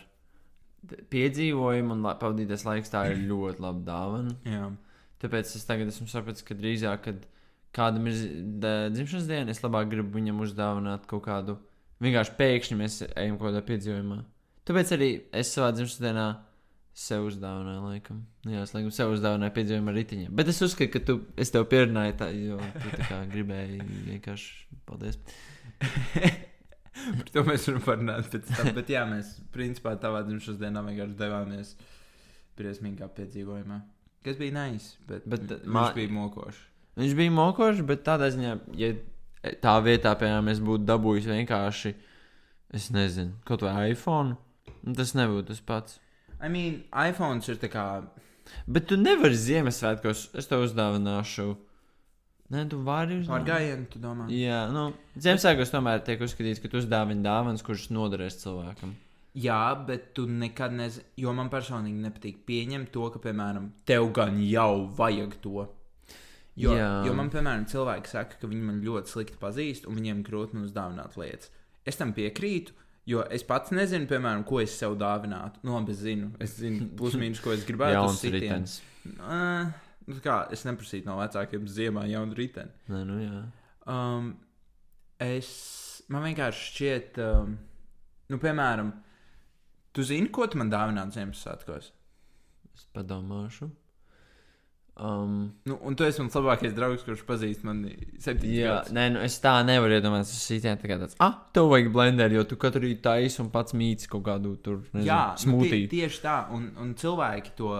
[1.12, 4.34] piedzīvojumi un la- pavadītais laiks tā ir ļoti laba dāvana.
[4.46, 4.70] Jā.
[5.20, 7.26] Tāpēc es tagad esmu sapratis, ka drīzāk, kad
[7.76, 8.16] kādam ir
[8.94, 11.58] dzimšanas diena, es labāk gribu viņam uzdāvināt kaut kādu.
[12.00, 14.18] Vienkārši pēkšņi mēs ejam kaut kādā piedzīvojumā.
[14.68, 16.26] Tāpēc arī es savā dzimšanas dienā
[16.96, 18.22] sev uzdāvināju, laikam.
[18.46, 20.30] Nu Jā, es laikam sev uzdāvināju piedzīvojumu ar riteņiem.
[20.38, 24.78] Bet es uzskatu, ka tu, es tev pierunāju, tā, jo tu tā kā gribēji vienkārši
[24.88, 25.18] paldies.
[26.96, 28.70] Par to mēs varam parunāt pēc tam.
[28.78, 31.74] Bet jā, mēs principā tavā dzimšanas dienā vienkārši devāmies
[32.56, 33.82] briesmīgā piedzīvojumā.
[34.24, 36.62] Kas bija nais, bet, Bet, bet viņš bija mokošs.
[36.96, 38.90] Viņš bija mokošs, bet tādā ziņā, ja
[39.62, 41.92] tā vietā, piemēram, es būtu dabūjis vienkārši,
[42.74, 44.38] es nezinu, kaut vai iPhone,
[44.80, 46.00] nu, tas nebūtu tas pats.
[46.40, 47.86] I mean, iPhone ir tā kā.
[48.66, 51.56] Bet tu nevari Ziemassvētkos, es tev uzdāvināšu.
[52.54, 53.46] Nē, tu vari Ar uzdāvināt.
[53.48, 54.28] gājienu, tu domā?
[54.30, 58.94] Jā, nu, Ziemassvētkos tomēr tiek uzskatīts, ka tu uzdāvini dāvanas, kuras noderēs cilvēkam.
[59.36, 64.38] Jā, bet tu nekad nezini, jo man personīgi nepatīk pieņemt to, ka, piemēram, tev gan
[64.40, 65.66] jau vajag to.
[66.56, 66.86] Jo, Jā.
[67.04, 70.64] jo man, piemēram, cilvēki saka, ka viņi man ļoti slikti pazīst un viņiem grūti man
[70.64, 71.50] uzdāvināt lietas.
[71.84, 72.72] Es tam piekrītu,
[73.06, 75.62] jo es pats nezinu, piemēram, ko es sev dāvinātu.
[75.66, 77.98] Nu, labi, es zinu, es zinu, plus mīnus, ko es gribētu.
[77.98, 78.42] uz Jauns sitienu.
[78.42, 78.78] ritenis.
[80.06, 82.70] Nu, kā, es neprasītu no vecākiem ziemā jaunu riteni.
[82.92, 83.40] Nē, nu jā.
[83.90, 84.28] Um,
[85.22, 85.48] es
[86.12, 87.56] man vienkārši šķiet, um,
[88.30, 88.92] nu, piemēram,
[89.94, 91.90] tu zini, ko tu man dāvinātu Ziemassvētkos?
[92.76, 93.70] Es padomāšu.
[94.96, 98.94] Um, Nu, un tu esi mans labākais draugs, kurš pazīst mani septiņus Jā, gadus.
[98.96, 100.32] nē, nu es tā nevaru iedomāties.
[100.32, 103.76] Es sītēju tā tāds, ah, tev vajag blenderi, jo tu katru rītu taisi un pats
[103.76, 106.38] mīts kaut kādu tur Jā, nu, tie, tieši tā.
[106.56, 107.74] Un, un cilvēki to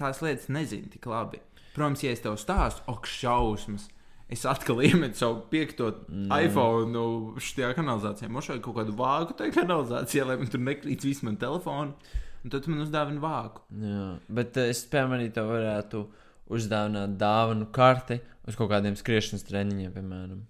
[0.00, 1.38] tās lietas nezinu tik labi.
[1.76, 3.86] Protams, ja es tev stāstu, ok, šausmas.
[4.30, 6.32] Es atkal iemetu savu piekto mm.
[6.48, 7.04] iPhone nu,
[7.38, 8.30] šajā kanalizācijā.
[8.30, 11.94] Mums vajag kaut kādu vāgu tajā kanalizācijā, lai man tur nekrīt viss man telefonu.
[12.40, 13.62] Un tad man uzdāvini vāgu.
[13.82, 16.02] Jā, bet eh, es piemēram tev varētu
[16.50, 20.40] uzdāvināt dāvanu karti uz kaut kādiem skriešanas treniņiem, piemēram.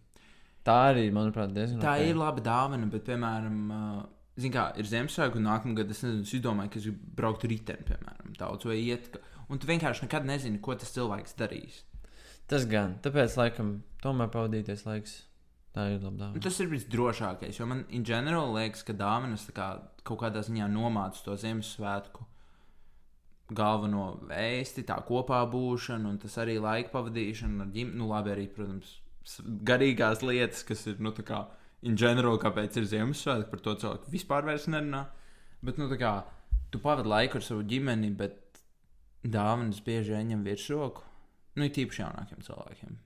[0.65, 2.09] Tā arī, manuprāt, diezgan Tā ok.
[2.11, 4.03] ir laba dāvana, bet, piemēram, uh,
[4.41, 7.47] zin kā, ir Ziemassvētku un nākamā gada es, nezinu, es izdomāju, ka es gribu braukt
[7.49, 9.11] riteni, piemēram, daudz vai iet.
[9.13, 11.81] ka- Un tu vienkārši nekad nezini, ko tas cilvēks darīs.
[12.47, 15.23] Tas gan, tāpēc, laikam, tomēr pavadīties laiks.
[15.75, 16.43] Tā ir laba Un dāvana.
[16.43, 21.23] tas ir visdrošākais, jo man in general liekas, ka dāvanas kā kaut kādā ziņā nomāca
[21.25, 22.25] to Ziemassvētku
[23.57, 27.99] galveno vēsti, tā kopā būšana, un tas arī laika pavadīšana ar ģimeni.
[27.99, 28.97] Nu, labi, arī, protams,
[29.67, 31.45] garīgās lietas, kas ir, nu, tā kā,
[31.87, 35.07] in general, kāpēc ir Ziemassvētki, par to cilvēku vispār vairs nerunā.
[35.67, 36.15] Bet, nu, tā kā,
[36.73, 38.63] tu pavadi laiku ar savu ģimeni, bet
[39.27, 41.07] dāvanas bieži vien ņem virsroku.
[41.59, 42.99] Nu, ir tīpaši jaunākiem cilvēkiem.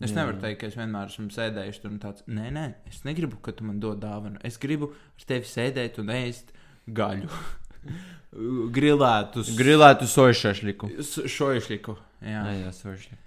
[0.00, 0.20] Es Jā.
[0.20, 3.52] nevaru teikt, ka es vienmēr esmu sēdējis tur un tāds, nē, nē, es negribu, ka
[3.56, 4.40] tu man dod dāvanu.
[4.46, 6.54] Es gribu ar tevi sēdēt un ēst
[6.88, 7.28] gaļu.
[8.70, 9.50] Grilētus.
[9.58, 10.90] Grilētu sojušašliku.
[11.02, 11.96] S- Šoišliku.
[12.22, 12.42] Jā.
[12.46, 13.22] Jā, jā, sojušliku.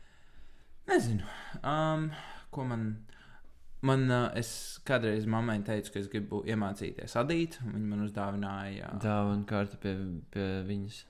[0.88, 1.26] Nezinu.
[1.64, 2.10] Um,
[2.54, 2.86] ko man.
[3.84, 7.58] Man, uh, es kādreiz mammai teicu, ka es gribu iemācīties adīt.
[7.68, 8.94] Viņa man uzdāvināja.
[9.04, 9.98] Dāvana karta pie,
[10.32, 11.02] pie viņas.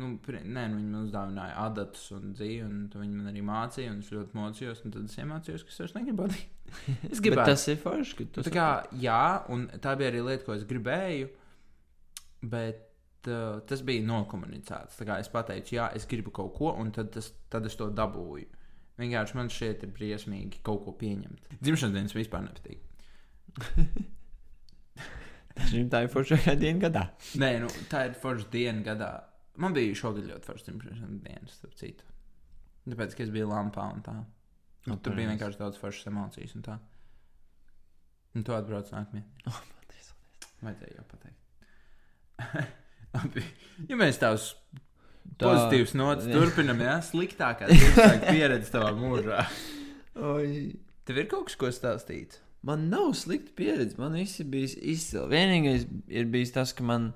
[0.00, 3.40] Nu, pri- nē, nu, viņa man uzdāvināja adatus un dzīvi, un to viņa man arī
[3.44, 3.90] mācīja.
[3.94, 6.46] un Es ļoti mocījos, un tad es iemācījos, ka es vairs negribu adīt.
[7.10, 7.46] Es gribēju.
[7.48, 8.68] tas ir forši, ka tu Tā kā,
[9.00, 11.30] jā, un tā bija arī lieta, ko es gribēju,
[12.42, 15.00] bet uh, tas bija nokomunicēts.
[15.18, 18.48] Es pateicu, jā, es gribu kaut ko, un tad, tas, tad es to dabūju.
[19.00, 21.52] Vienkārši man šeit ir briesmīgi kaut ko pieņemt.
[21.60, 22.80] Dzimšanas dienas vispār nepatīk.
[25.70, 27.04] Šim tā ir foršākā diena gadā.
[27.40, 29.10] Nē, nu, tā ir forša diena gadā.
[29.60, 32.06] Man bija šogad ļoti forša dzimšanas dienas, starp citu.
[32.86, 34.14] Tāpēc, ka es biju lampā un tā.
[34.88, 36.78] Nu, tur bija vienkārši daudz foršas emocijas un tā.
[38.36, 39.26] Un tu atbrauc nākamie.
[40.60, 41.49] Vajadzēja jau pateikt.
[43.90, 44.50] Ja mēs tādus
[45.40, 46.36] Tā- pozitīvus notis Jā.
[46.36, 47.68] turpinām, jā, sliktākā
[48.30, 49.46] pieredze tavā mūžā.
[50.20, 50.50] Oi.
[51.08, 52.36] Tev ir kaut kas, ko stāstīt?
[52.66, 53.96] Man nav slikta pieredze.
[53.98, 55.24] Man viss ir bijis izcili.
[55.32, 57.08] Vienīgais ir bijis tas, ka man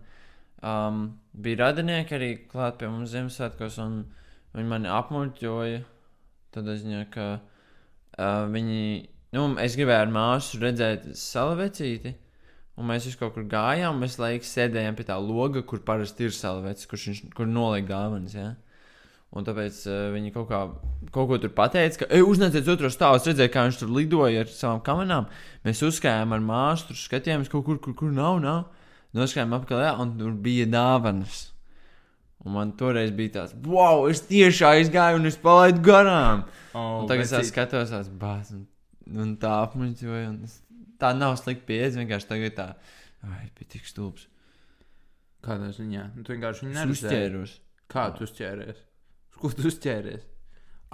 [0.64, 1.02] um,
[1.36, 3.98] bija radinieki arī klāt pie mums Ziemassvētkos, un
[4.56, 5.82] viņi mani apmuļķoja.
[6.56, 8.80] Tad es zinu, ka uh, viņi.
[9.36, 12.14] Nu, es gribēju ar māsu redzēt salavecīti.
[12.74, 16.32] Un mēs uz kaut kur gājām, mēs laikam sēdējām pie tā loga, kur parasti ir
[16.34, 18.34] salvecis, kurš viņš, kur noliek dāvanas.
[18.34, 18.48] Ja?
[19.34, 20.60] Un tāpēc uh, viņi kaut, kā,
[21.14, 23.18] kaut ko tur pateica, ka, uznāciet uz otro stāvu.
[23.20, 25.26] Es redzēju, kā viņš tur lidoja ar savām kamerām.
[25.66, 28.38] Mēs uzskājām ar māsu, tur skatījāmies kaut kur, kur, kur nav.
[28.42, 28.64] nav.
[29.14, 31.44] Noskājām apkārt, jā, un tur bija dāvanas.
[32.44, 36.42] Un man toreiz bija tāds, wow, es tieši aizgāju un es palaidu garām.
[36.74, 38.66] Oh, Un tagad es skatos, tās bāzes, un,
[39.22, 40.34] un tā apmuļķoju.
[40.44, 40.60] es-
[41.02, 41.98] Tā nav slikta pieredze.
[42.02, 42.66] Vienkārši tagad tā,
[43.26, 44.28] ai, bija tik stulbs.
[45.44, 46.04] Kādā ziņā?
[46.16, 47.08] Nu, tu vienkārši viņu Es neredzēji.
[47.10, 47.56] uzķēros.
[47.92, 48.78] Kā tu uzķēries?
[49.34, 50.22] Uz ko tu uzķēries?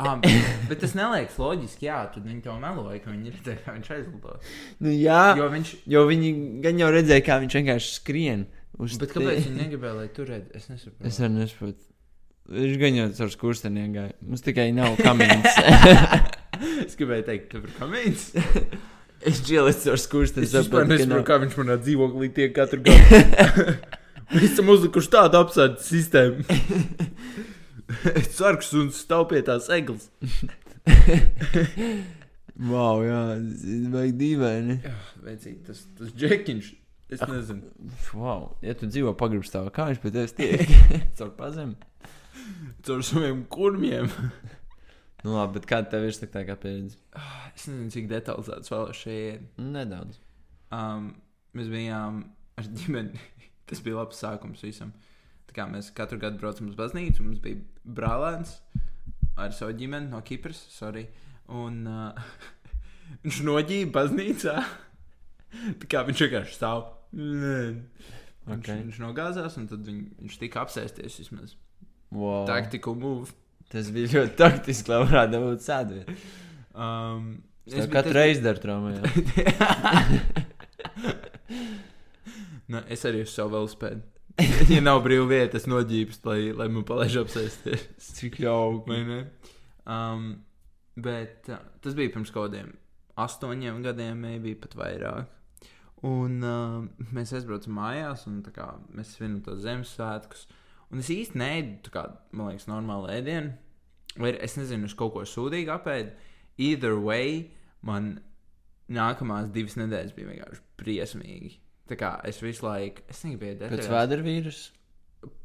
[0.01, 1.87] Ah, bet, bet tas neliekas loģiski.
[1.87, 4.35] Jā, tad viņi tev meloja, ka viņi redzēja, kā viņš aizlido.
[4.81, 5.75] Nu, jā, jo, viņš.
[5.95, 6.33] jo viņi
[6.65, 8.47] gan jau redzēja, kā viņš vienkārši skrien.
[8.81, 10.57] Bet kāpēc viņi negribēja, lai tur redzētu?
[10.57, 11.09] Es nesaprotu.
[11.11, 11.87] Es arī nesaprotu.
[12.51, 14.15] Viņš gan jau ar skursteniem gāja.
[14.25, 15.61] Mums tikai nav kamīns.
[16.89, 18.25] es gribēju teikt, ka tur ir kamīns.
[19.27, 20.47] es džēlis ar skursteni.
[20.49, 23.77] Es vispār nesaprotu, kā viņš manā dzīvoklī tiek katru gadu.
[24.31, 26.45] Mēs esam uzlikuši tādu apsardz sistēmu.
[28.31, 30.11] Sarks un staupītās eglis.
[32.61, 33.21] Wow, jā,
[33.91, 34.77] vajag dīvaini.
[35.25, 36.71] Vecīt, tas, tas džekiņš.
[37.11, 37.73] Es nezinu.
[38.15, 40.75] Wow, ja tu dzīvo pagrabstāvā, kā viņš pēc tevis tiek?
[41.19, 41.73] Caur pazem.
[42.87, 44.13] Caur saviem kurmiem.
[45.25, 46.97] Nu labi, bet kāda tev ir sliktākā pieredze?
[47.55, 49.49] Es nezinu, cik detalizēts vēl šeit.
[49.61, 50.17] Nedaudz.
[50.73, 51.11] Um,
[51.57, 52.23] mēs bijām
[52.61, 53.21] ar ģimeni.
[53.69, 54.95] Tas bija labs sākums visam.
[55.51, 58.57] Tā kā mēs katru gadu braucam uz baznīcu, mums bija brālēns
[59.41, 60.63] ar savu ģimeni no Kipras.
[60.73, 61.05] Sorry.
[61.51, 62.31] Un uh,
[63.25, 64.57] viņš noģīja baznīcā.
[65.83, 66.89] Tā kā viņš vienkārši stāv.
[67.19, 67.59] Nē.
[67.71, 68.17] Viņš,
[68.51, 68.81] Okay.
[68.83, 71.53] viņš nogāzās, un tad viņ, viņš tika apsēsties vismaz.
[72.11, 72.47] Wow.
[72.49, 73.35] Tactical move.
[73.71, 76.11] Tas bija ļoti taktiski, lai varētu dabūt sēdēt.
[76.75, 77.31] Um,
[77.71, 78.97] Es katru reizi daru traumē.
[82.71, 84.05] Nu, es arī uz savu velospēdu.
[84.71, 87.89] ja nav brīva vieta, es noģību, lai, lai man palaiž apsēsties.
[88.21, 88.85] Cik jauki.
[88.93, 89.19] Vai ne?
[89.91, 90.29] Um,
[90.95, 92.71] bet uh, tas bija pirms kaut kādiem
[93.19, 95.35] astoņiem gadiem, maybe pat vairāk.
[96.07, 96.79] Un uh,
[97.13, 100.47] mēs aizbraucam mājās, un tā kā, mēs svinam tos Ziemassvētkus.
[100.91, 102.03] Un es īsti neēdu, kā,
[102.35, 103.53] man liekas, normālu ēdienu.
[104.19, 106.11] Vai es nezinu, es kaut ko sūdīgu apēdu.
[106.61, 107.45] Either way,
[107.87, 108.17] man
[108.91, 111.53] nākamās divas nedēļas bija vienkārši briesmīgi.
[111.91, 113.93] Tā kā es visu laiku, es negribēju Pēc detaļās.
[113.95, 114.77] vēdera vīrusa.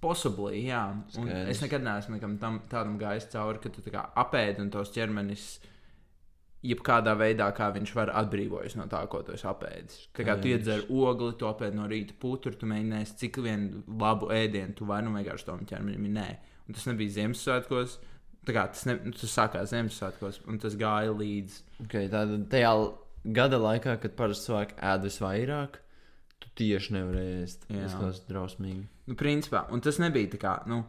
[0.01, 0.81] Possibly, jā.
[1.19, 1.49] Un Skaidrs.
[1.51, 5.47] es nekad neesmu nekam tam, tādam gājis cauri, ka tu apēdi un tos ķermenis.
[6.65, 9.99] Jebkādā veidā, kā viņš var atbrīvoties no tā, ko tu esi apēdis.
[10.17, 13.69] Tā kā tu iedzer ogli, tu apēdi no rīta putru, tu mēģināsi cik vien
[14.01, 16.28] labu ēdienu tu vari, nu vienkārši tam ķermenim nē.
[16.65, 17.99] Un tas nebija Ziemassvētkos.
[18.45, 21.62] Kā tas, ne, tas sākās Ziemassvētkos, un tas gāja līdz.
[21.86, 22.73] Okay, tātad tajā
[23.36, 25.80] gada laikā, kad parasti cilvēki ēd visvairāk,
[26.43, 27.65] tu tieši nevarēji ēst.
[27.69, 28.86] Tas tas drausmīgi.
[29.10, 30.84] Nu, principā, un tas nebija tā kā, nu,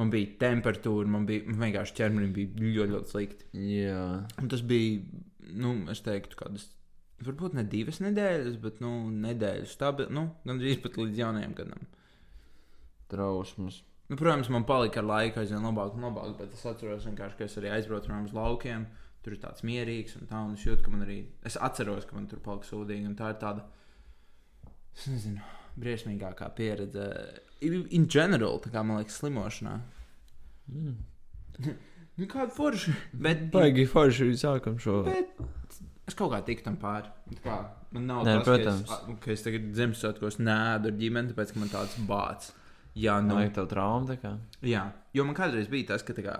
[0.00, 3.50] man bija temperatūra, man bija man vienkārši ķermenim bija ļoti, ļoti slikti.
[3.78, 4.04] Jā,
[4.40, 5.02] Un tas bija,
[5.54, 6.68] nu, es teiktu, kādas,
[7.24, 8.92] varbūt ne divas nedēļas, bet, nu,
[9.24, 11.90] nedēļas stabili, nu, gandrīz pat līdz jaunajam gadam.
[13.14, 13.82] trausmas.
[14.08, 17.46] Nu, protams, man palika ar laiku aizvien labāk un labāk, bet es atceros vienkārši, ka
[17.46, 18.86] es arī aizbraucu uz laukiem.
[19.24, 22.16] Tur ir tāds mierīgs un tā, un es jūtu, ka man arī, es atceros, ka
[22.16, 23.64] man tur palika sūdīgi, tā ir tāda,
[24.92, 25.40] es nezinu,
[25.80, 27.06] briesmīgākā pieredze.
[27.64, 29.78] In in general, tā kā man liekas, slimošanā.
[30.72, 30.94] Mm.
[32.14, 32.92] Nu, kāda forša.
[33.18, 35.00] Bet, Baigi forši sākam šo.
[35.02, 35.32] bet
[36.06, 37.08] es kaut kā tiku tam pāri.
[37.32, 37.56] Tā Kā,
[37.96, 38.84] man nav Nē, tas, protams.
[38.86, 42.52] Ka es, ka es tagad Ziemassvētkos nēdu ar ģimeni, tāpēc, ka man tāds bāts.
[42.94, 44.30] Jā, nu, Vajag tev traumu tā kā.
[44.62, 44.84] jā,
[45.18, 46.36] jo man kādreiz bija tas, ka tā kā,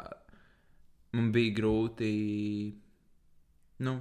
[1.19, 2.13] man bija grūti.
[3.83, 3.97] Nu,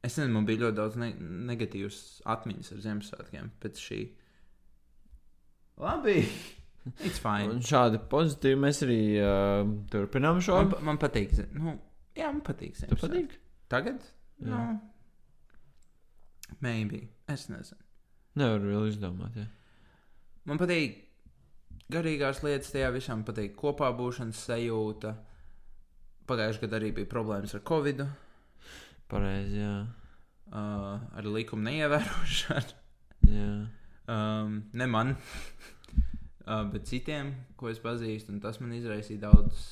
[0.00, 1.10] es nezinu, man bija ļoti daudz ne
[1.52, 2.00] negatīvas
[2.38, 4.00] atmiņas ar Ziemassvētkiem pēc šī.
[5.80, 6.16] Labi,
[7.06, 7.48] it's fine.
[7.56, 10.58] Un šādi pozitīvi mēs arī uh, turpinām šo.
[10.60, 11.32] Man, pa- man patīk.
[11.56, 11.76] Nu,
[12.18, 12.76] jā, man patīk.
[12.82, 13.38] Tev patīk?
[13.72, 14.02] Tagad?
[14.42, 14.50] Jā.
[14.50, 14.60] Nu,
[16.60, 17.06] maybe.
[17.30, 17.80] Es nezinu.
[18.40, 19.36] Nevaru vēl izdomāt.
[19.36, 19.46] Jā.
[20.48, 20.98] Man patīk
[21.92, 25.14] garīgās lietas, tajā visam patīk kopā būšanas sajūta.
[26.30, 28.04] Pagājušajā gadā arī bija problēmas ar covid,
[29.12, 29.72] Pareizi, jā.
[30.54, 32.76] uh, ar likumu neievērošanu.
[33.28, 33.48] jā.
[34.12, 35.14] Um, ne man,
[36.44, 38.34] uh, bet citiem, ko es pazīstu.
[38.34, 39.62] un Tas man izraisīja daudz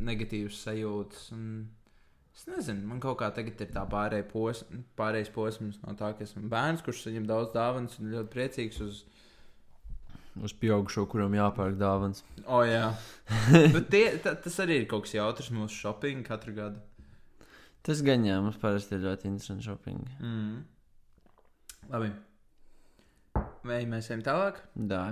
[0.00, 1.28] negatīvas sajūtas.
[2.40, 4.62] Es nezinu, man kaut kā tagad ir tā pārējais pos,
[4.96, 9.02] pārējais posms no tā, ka esmu bērns, kurš saņem daudz dāvanas un ļoti priecīgs uz.
[10.40, 12.22] Uz pieaugušo, kuram jāpērk dāvāns.
[12.46, 12.86] O, oh, jā.
[13.92, 16.80] tie, ta, tas arī ir kaut kas jautrs mūsu shopping katru gadu.
[17.84, 20.00] Tas gan jā, mums parasti ir ļoti interesanti shopping.
[20.22, 20.58] Mm.
[21.90, 22.12] Labi.
[23.66, 24.60] Vai mēs ejam tālāk?
[24.88, 25.04] Jā.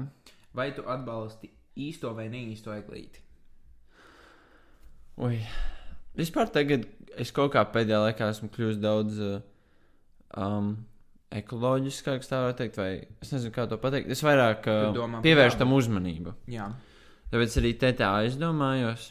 [0.56, 3.20] Vai tu atbalsti īsto vai neīsto eglīti?
[5.18, 5.40] Ui.
[6.18, 6.86] Vispār tagad
[7.18, 9.38] es kaut kā pēdējā laikā esmu kļuvis daudz uh,
[10.38, 10.72] um,
[11.34, 12.90] ekoloģiskāks, tā varētu teikt, vai
[13.22, 14.10] es nezinu, kā to pateikt.
[14.14, 16.34] Es vairāk uh, domā pievēršu tam uzmanību.
[16.50, 16.70] Jā.
[17.32, 19.10] Tāpēc arī te tā aizdomājos.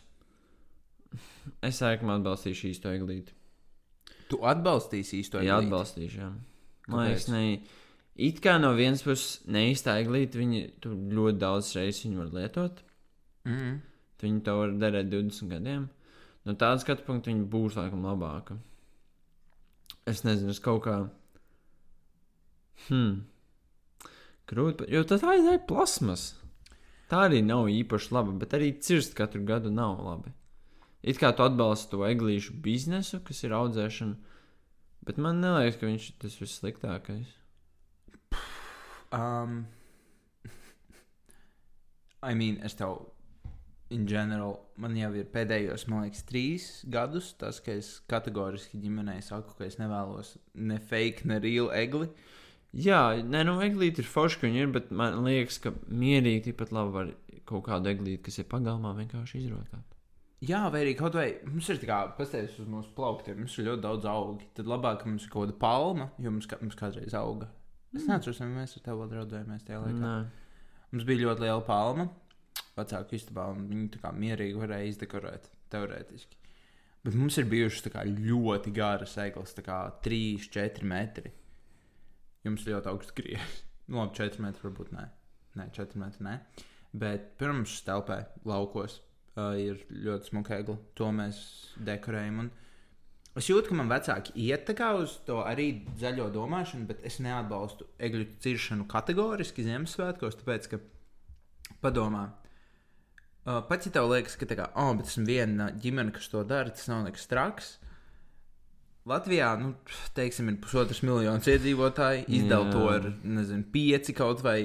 [1.63, 3.36] Es sākumā atbalstīšu īsto eglīti.
[4.28, 5.69] Tu atbalstīsi īsto Jā, eglīti?
[5.69, 6.23] atbalstīšu.
[6.23, 6.32] Jā.
[6.91, 7.43] Man liekas, ne.
[8.17, 12.82] It kā no vienas puses neīstā eglīte, viņi tu ļoti daudz reizes viņu var lietot.
[13.45, 13.75] Mm.
[14.23, 15.86] Viņi to var darīt 20 gadiem.
[16.47, 18.58] No tāda skatu punkta viņa būs laikam labāka.
[20.08, 20.97] Es nezinu, es kaut kā.
[22.88, 23.25] Hmm.
[24.47, 26.30] Grūti, jo tas aizēja plasmas.
[27.12, 30.32] Tā arī nav īpaši laba, bet arī cirst katru gadu nav labi.
[31.03, 34.15] It kā tu atbalsti to eglīšu biznesu, kas ir audzēšana,
[35.08, 37.36] bet man neliekas, ka viņš ir tas vissliktākais.
[39.12, 39.67] Um,
[42.22, 43.06] I mean, es tev,
[43.89, 49.22] in general, man jau ir pēdējos, man liekas, trīs gadus tas, ka es kategoriski ģimenei
[49.24, 52.10] saku, ka es nevēlos ne fake, ne real egli.
[52.76, 56.74] Jā, nē, nu, eglīte ir forša, ka viņa ir, bet man liekas, ka mierīgi tikpat
[56.76, 57.13] labi var
[57.48, 59.86] kaut kādu eglīti, kas ir pagalmā, vienkārši izrotāt.
[60.46, 63.72] Jā, vai arī kaut vai mums ir tā kā pastāstījis uz mūsu plauktiem, mums ir
[63.72, 64.50] ļoti daudz augi.
[64.58, 67.48] Tad labāk, mums ir kaut kāda palma, jo mums, kā, mums kādreiz auga.
[67.95, 70.02] Es neatceros, vai mēs ar tevi vēl draudējāmies tajā laikā.
[70.02, 70.47] Nē.
[70.91, 72.07] Mums bija ļoti liela palma,
[72.78, 76.39] vecāku istabā, un viņi tā kā mierīgi varēja izdekorēt, teorētiski.
[77.07, 81.32] Bet mums ir bijušas kā ļoti garas eglis, tā kā 3, 4 metri.
[82.47, 83.64] Jums ļoti augsts griežs.
[83.88, 85.03] Nu, labi, 4 metri varbūt nē.
[85.59, 86.34] Nē, 4 metri nē.
[86.99, 90.76] Bet pirms telpē laukos uh, ir ļoti smuka egli.
[90.99, 91.39] To mēs
[91.88, 92.41] dekorējam.
[92.43, 92.49] Un
[93.41, 98.25] es jūtu, ka man vecāki iet uz to arī zaļo domāšanu, bet es neatbalstu egļu
[98.43, 100.79] ciršanu kategoriski Ziemassvētkos, tāpēc, ka
[101.83, 102.29] padomā.
[103.47, 106.73] Pats, ja tev liekas, ka tā kā, oh, bet esmu viena ģimene, kas to dara,
[106.73, 107.69] tas nav nekas traks.
[109.07, 109.71] Latvijā, nu,
[110.17, 112.73] teiksim, ir pusotrs miljonus iedzīvotāji, izdala Jā.
[112.73, 114.59] to ar, nezinu, pieci kaut vai.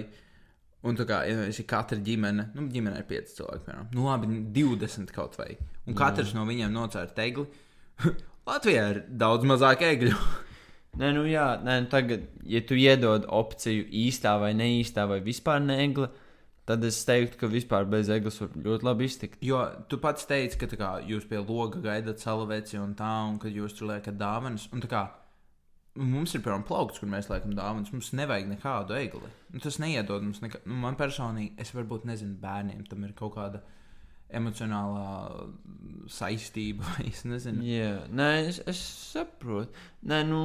[0.82, 4.40] Un tā kā ja ir katra ģimene, nu, ģimenē ir pieci cilvēki, piemēram, nu, labi,
[4.56, 5.52] 20 kaut vai.
[5.86, 7.46] Un katrs no viņiem nocēla tegli.
[8.49, 10.16] Latvijā ir daudz mazāk egļu.
[11.01, 15.62] Nē, nu jā, nē, nu tagad, ja tu iedod opciju īstā vai neīstā vai vispār
[15.64, 16.11] negla,
[16.68, 19.38] tad es teiktu, ka vispār bez eglis var ļoti labi iztikt.
[19.47, 23.38] Jo tu pats teici, ka tā kā, jūs pie loga gaidat salaveci un tā, un
[23.40, 24.68] ka jūs tur liekat dāvanas.
[24.74, 25.07] Un, tā kā,
[25.97, 27.95] mums ir piemēram plaukts, kur mēs liekam dāvanas.
[27.95, 29.32] Mums nevajag nekādu egli.
[29.55, 30.61] Nu, tas neiedod mums nekā.
[30.66, 33.64] Nu, man personīgi, es varbūt nezinu, bērniem tam ir kaut kāda
[34.35, 35.09] emocionālā
[36.11, 36.87] saistība.
[37.11, 37.64] Es nezinu.
[37.66, 38.80] Jā, nē, es, es
[39.12, 39.70] saprotu.
[40.09, 40.43] Nē, nu,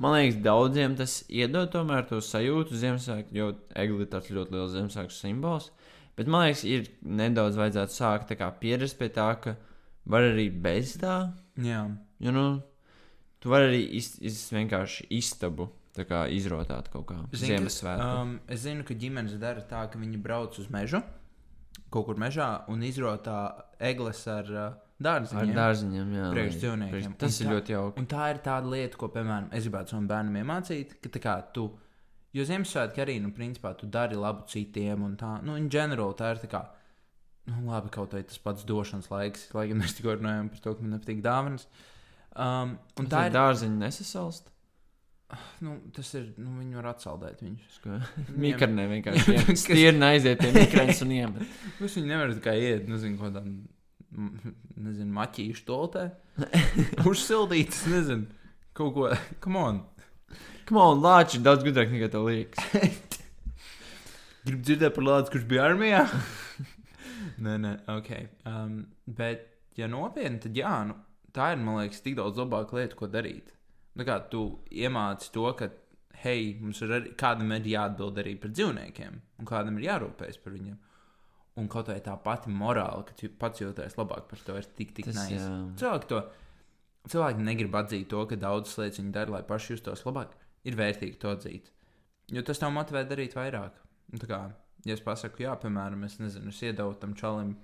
[0.00, 4.74] man liekas, daudziem tas iedod tomēr to sajūtu Ziemassvētku, jo egli ir tāds ļoti liels
[4.76, 5.70] Ziemassvētku simbols.
[6.18, 9.56] Bet man liekas, ir nedaudz vajadzētu sākt pierast pie tā, ka
[10.10, 11.32] var arī bez tā.
[11.60, 11.84] Jā.
[12.20, 12.46] Jo, nu,
[13.40, 18.10] tu vari arī iz, iz, vienkārši istabu tā kā izrotāt kaut kā Ziemassvētku.
[18.20, 21.02] Um, es zinu, ka ģimenes dara tā, ka viņi brauc uz mežu,
[21.90, 23.38] kaut kur mežā un izrotā
[23.80, 25.54] eglis ar uh, Ar dārziņiem.
[25.56, 26.24] dārziņiem, jā.
[26.34, 26.90] priekš dzīvniekiem.
[26.92, 27.98] priekš- Un Tas ir tā- ļoti jauki.
[27.98, 31.34] Un tā ir tāda lieta, ko, piemēram, es gribētu savam bērnam iemācīt, ka tā kā
[31.54, 31.70] tu,
[32.34, 36.34] jo Ziemassvētku arī, nu, principā, tu dari labu citiem, un tā, nu, in general, tā
[36.36, 36.66] ir tā kā,
[37.46, 40.74] nu, labi, kaut vai tas pats došanas laiks, lai gan mēs tikko runājām par to,
[40.74, 41.64] ka man nepatīk dāvanas.
[42.36, 44.50] Um, un Un tā ir, dārziņa nesasalst.
[45.64, 47.78] Nu, tas ir, nu, viņi var atsaldēt viņus.
[48.34, 51.60] Mikrofonē vienkārši iem- stirna aiziet pie mikrofona un iemet.
[51.82, 53.44] Jūs viņu nevarat kā iet, nezinu, kaut kādā,
[54.88, 56.08] nezinu, maķīšu toltē.
[57.10, 58.26] Uzsildīt, es nezinu,
[58.76, 59.10] kaut ko,
[59.44, 59.80] come on.
[60.70, 62.62] Come on, lāči ir daudz gudrāk nekā tev liekas.
[64.46, 66.04] Gribu dzirdēt par Lācis, kurš bija armijā.
[67.44, 68.10] nē, nē, ok.
[68.48, 68.76] Um,
[69.18, 69.42] bet,
[69.76, 70.94] ja nopietni, tad jā, nu,
[71.36, 73.50] tā ir, man liekas, tik daudz labāka lieta, ko darīt.
[73.98, 75.70] Nu, kā tu iemāci to, ka,
[76.22, 80.54] hei, mums ir arī, kādam ir jāatbild arī par dzīvniekiem, un kādam ir jārūpējas par
[80.56, 80.78] viņiem.
[81.60, 84.94] Un kaut vai tā pati morāla, ka tu pats jūties labāk par to, ir tik,
[84.96, 85.48] tik jā.
[85.80, 86.22] Cilvēki to
[87.08, 90.34] cilvēki negrib atzīt to, ka daudzas lietas viņi dara, lai paši justos labāk.
[90.68, 91.70] Ir vērtīgi to atzīt.
[92.30, 93.78] Jo tas tev motivē darīt vairāk.
[94.12, 94.40] Un Tā kā,
[94.86, 97.54] ja es pasaku, jā, piemēram, es nezinu, es iedevu tam čalim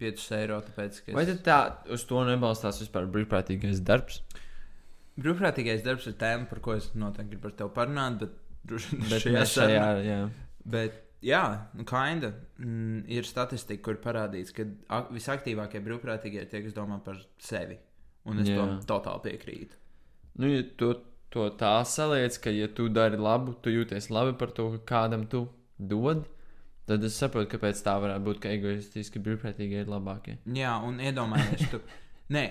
[0.00, 1.32] 5 eiro, tāpēc, ka Vai es...
[1.32, 1.58] tad tā
[1.96, 4.22] uz to nebalstās vispār brīvprātīgais darbs?
[5.18, 8.40] Brīvprātīgais darbs ir tēma, par ko es noteikti gribu ar tevi parunāt, bet,
[8.70, 10.18] droši vien Bet šajā šajā, jā.
[10.70, 11.44] Bet, jā,
[11.74, 12.32] nu, kinda.
[12.60, 14.66] Mm, ir statistika, kur parādīts, ka
[15.00, 17.78] ak visaktīvākie brīvprātīgie ir tie, kas domā par sevi.
[18.28, 18.58] Un es Jā.
[18.60, 19.78] tam totāli piekrītu.
[20.40, 20.92] Nu, ja tu
[21.32, 25.46] to tā saliec, ka, ja tu dari labu, tu jūties labi par to, kādam tu
[25.78, 26.26] dod,
[26.90, 30.36] tad es saprotu, kāpēc tā varētu būt, ka egoistiski brīvprātīgi ir labākie.
[30.58, 31.80] Jā, un iedomājieties, tu.
[32.30, 32.44] Nē,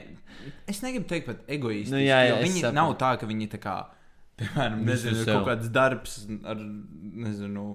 [0.67, 1.93] es negribu teikt par egoistiski.
[1.95, 2.77] Nu, jā, jā, viņi saprotu.
[2.79, 3.75] nav tā, ka viņi tā kā,
[4.41, 6.59] piemēram, nezinu, kaut kāds darbs ar,
[7.25, 7.65] nezinu,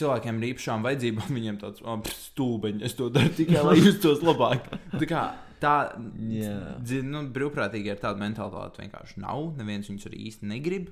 [0.00, 1.30] cilvēkiem ar īpašām vajadzībām.
[1.38, 4.66] Viņiem tāds oh, stulbeņi, es to daru tikai, lai justos labāk.
[4.96, 5.24] Tā kā
[5.62, 9.52] tā, dzi- nu, brīvprātīgi ir tāda mentālitāte vienkārši nav.
[9.60, 10.90] Neviens viņus arī īsti negrib.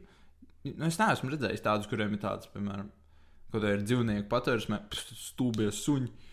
[0.68, 2.92] Nu, es neesmu redzējis tādus, kuriem ir tāds, piemēram,
[3.50, 6.30] kaut kāda ir dzīvnieku patvērsme, stulbie suņi.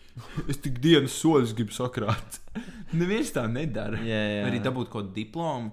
[0.48, 2.40] Es tik dienas soļus gribu sakrāt.
[3.00, 4.00] Neviens tā nedara.
[4.04, 4.42] Jā, jā.
[4.48, 5.70] Arī dabūt kaut kādu diplomu.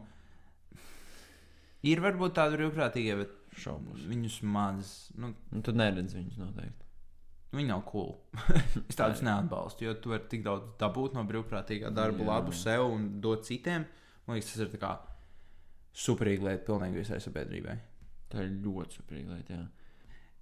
[1.88, 4.04] Ir varbūt tādi brīvprātīgie, bet Šaubos.
[4.10, 4.92] viņus maz.
[5.18, 6.84] Nu, Nu, tu neredz viņus noteikti.
[7.56, 8.16] viņi nav cool.
[8.90, 12.28] es tādus neatbalstu, jo tu vari tik daudz dabūt no brīvprātīgā darba, Jā.
[12.34, 13.86] labu sev un dot citiem.
[14.28, 14.92] Man liekas, tas ir tā kā
[15.98, 17.78] superīga lieta pilnīgi visai sabiedrībai.
[18.30, 19.54] Tā ir ļoti superīga lieta.
[19.62, 19.66] jā.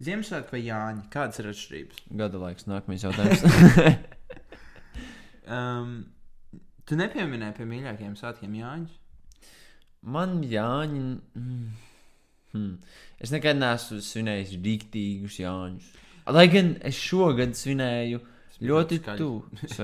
[0.04, 1.06] Ziemassvētku vai Jāņa?
[1.14, 2.02] Kādas ir atšķirības?
[2.20, 3.46] Gada laiks, nākamais jautājums.
[5.46, 6.08] Um,
[6.90, 8.96] tu nepieminēji pie mīļākajiem svētkiem Jāņus?
[10.10, 11.02] Man Jāņi.
[11.38, 11.68] Mm,
[12.56, 12.72] hmm.
[13.22, 15.92] Es nekad neesmu svinējis rīktīgus Jāņus.
[16.34, 18.24] Lai gan es šogad svinēju
[18.66, 19.44] ļoti tuvu.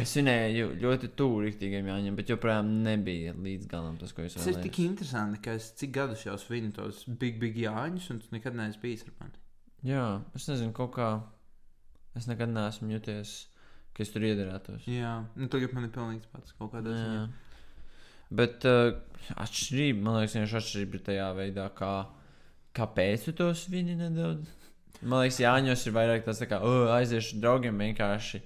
[0.00, 4.46] Es svinēju ļoti tuvu rīktīgiem Jāņiem, bet joprojām nebija līdz galam tas, ko es Tas
[4.48, 4.90] ir tik vēlējos.
[4.90, 8.80] interesanti, ka es cik gadus jau svinu tos big, big Jāņus, un tu nekad neesi
[8.80, 9.42] bijis ar mani.
[9.84, 10.06] Jā,
[10.38, 11.10] es nezinu, kaut kā.
[12.16, 13.34] Es nekad neesmu jūties,
[13.92, 14.88] ka es tur iedarētos.
[14.88, 17.24] Jā, nu tagad man ir pilnīgi pats kaut kādā ziņā.
[18.34, 18.94] Bet uh,
[19.44, 21.92] atšķirība, man liekas, vienkārši atšķirība ir tajā veidā, kā,
[22.74, 24.48] kāpēc tu to svini nedaudz.
[25.02, 28.40] Man liekas, Jāņos ir vairāk tas, tā kā oh, aiziešu draugiem vienkārši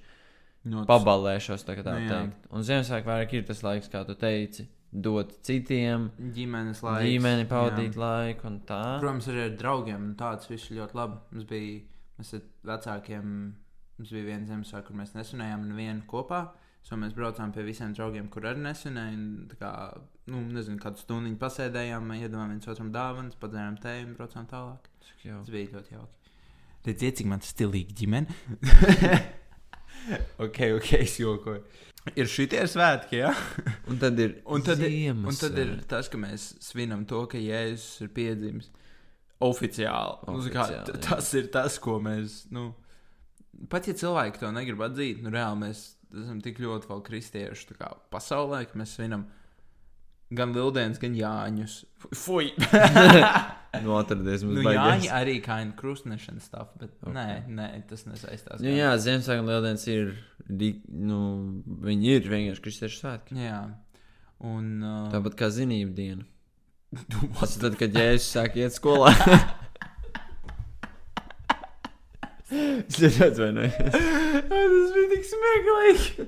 [0.65, 2.49] No, tas- pabalēšos, tā, kā tā Nu, teikt.
[2.51, 7.05] Un Ziemassvētku vairāk ir tas laiks, kā tu teici, dot citiem, ģimenes laiks.
[7.07, 8.01] ģimeni pavadīt jā.
[8.03, 8.99] laiku un tā.
[8.99, 10.15] Protams, arī ar draugiem.
[10.19, 11.17] Tāds viss ļoti labi.
[11.31, 11.79] Mums bija,
[12.19, 12.41] mēs ar
[12.73, 13.53] vecākiem,
[13.99, 16.49] mums bija viena Ziemassvētka, kur mēs nesunējām nevienu kopā.
[16.83, 19.57] So mēs braucām pie visiem draugiem, kur arī nesunēja.
[19.59, 19.71] Kā,
[20.27, 24.87] nu, nezinu, kādu stundu pasēdējām, iedavām viens otram dāvanas, padzērām tēju un braucām tālāk.
[24.99, 26.31] Tas bija ļoti jauki.
[26.87, 28.27] Redziet, cik man stilīga ģimene.
[30.39, 31.61] ok, ok, es jokoju.
[32.17, 33.29] Ir šitie svētki, jā.
[33.33, 33.73] Ja?
[33.91, 34.37] Un tad ir.
[34.49, 38.69] Un tad, ir- un tad ir tas, ka mēs svinam to, ka Jēzus ir piedzimis
[39.43, 40.27] oficiāli.
[40.27, 41.01] Nu, kā, Oficiāli, t- jā.
[41.05, 42.41] tas ir tas, ko mēs.
[42.55, 42.69] Nu,
[43.71, 47.91] pat ja cilvēki to negrib atzīt, nu reāli mēs esam tik ļoti vēl kristieši kā
[48.15, 49.27] pasaulē, ka mēs svinam
[50.35, 51.79] gan Lildēns, gan Jāņus.
[52.17, 52.51] Fui!
[53.83, 54.87] Nu, atradies mums nu, baigās.
[54.87, 57.11] Jāņi arī kā ir krustnešanas stāv, bet Ok.
[57.11, 57.13] okay.
[57.13, 58.63] nē, nē, tas nesaistās.
[58.65, 60.09] Nu, jā, Ziemassvētku un Lieldienas ir.
[60.89, 61.19] Nu,
[61.85, 63.37] viņi ir vienkārši kristiešu svētki.
[63.43, 63.59] jā.
[64.41, 64.71] Un.
[64.81, 66.25] Uh, Tāpat kā zinību diena.
[67.37, 69.13] Tas ir tad, kad Jēzus sāk iet skolā.
[72.49, 73.75] Es ļoti atvainojos.
[74.49, 76.25] Tas bija tik smieklīgi.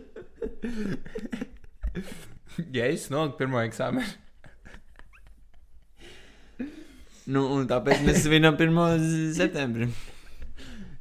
[2.77, 4.17] ja es nokļuvu pirmo eksāmenu,
[7.31, 9.03] Nu, un tāpēc mēs svinam 1.
[9.37, 9.85] septembrī.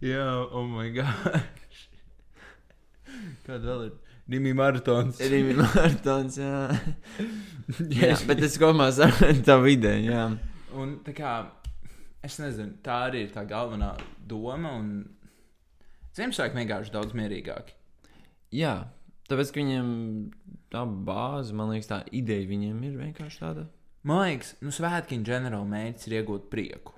[0.05, 1.41] jā, oh my god.
[3.47, 3.95] Kāda vēl ir?
[4.31, 5.19] Rīmī maratons.
[5.19, 6.59] Rīmi Mārtons, jā.
[7.97, 8.11] jā.
[8.13, 8.23] Yes.
[8.29, 10.27] Bet es kopumā saprotu tavu ideju, jā.
[10.79, 11.33] Un tā kā,
[12.23, 13.97] es nezinu, tā arī ir tā galvenā
[14.31, 14.77] doma.
[14.77, 14.93] Un
[16.15, 17.75] Ziemassvētku vienkārši daudz mierīgāki.
[18.55, 18.77] Jā,
[19.31, 19.91] tāpēc, ka viņiem
[20.75, 23.67] tā bāze, man liekas, tā ideja viņiem ir vienkārši tāda.
[24.07, 26.97] Man liekas, nu, svētkiņa ģenerāla mērķis ir iegūt prieku.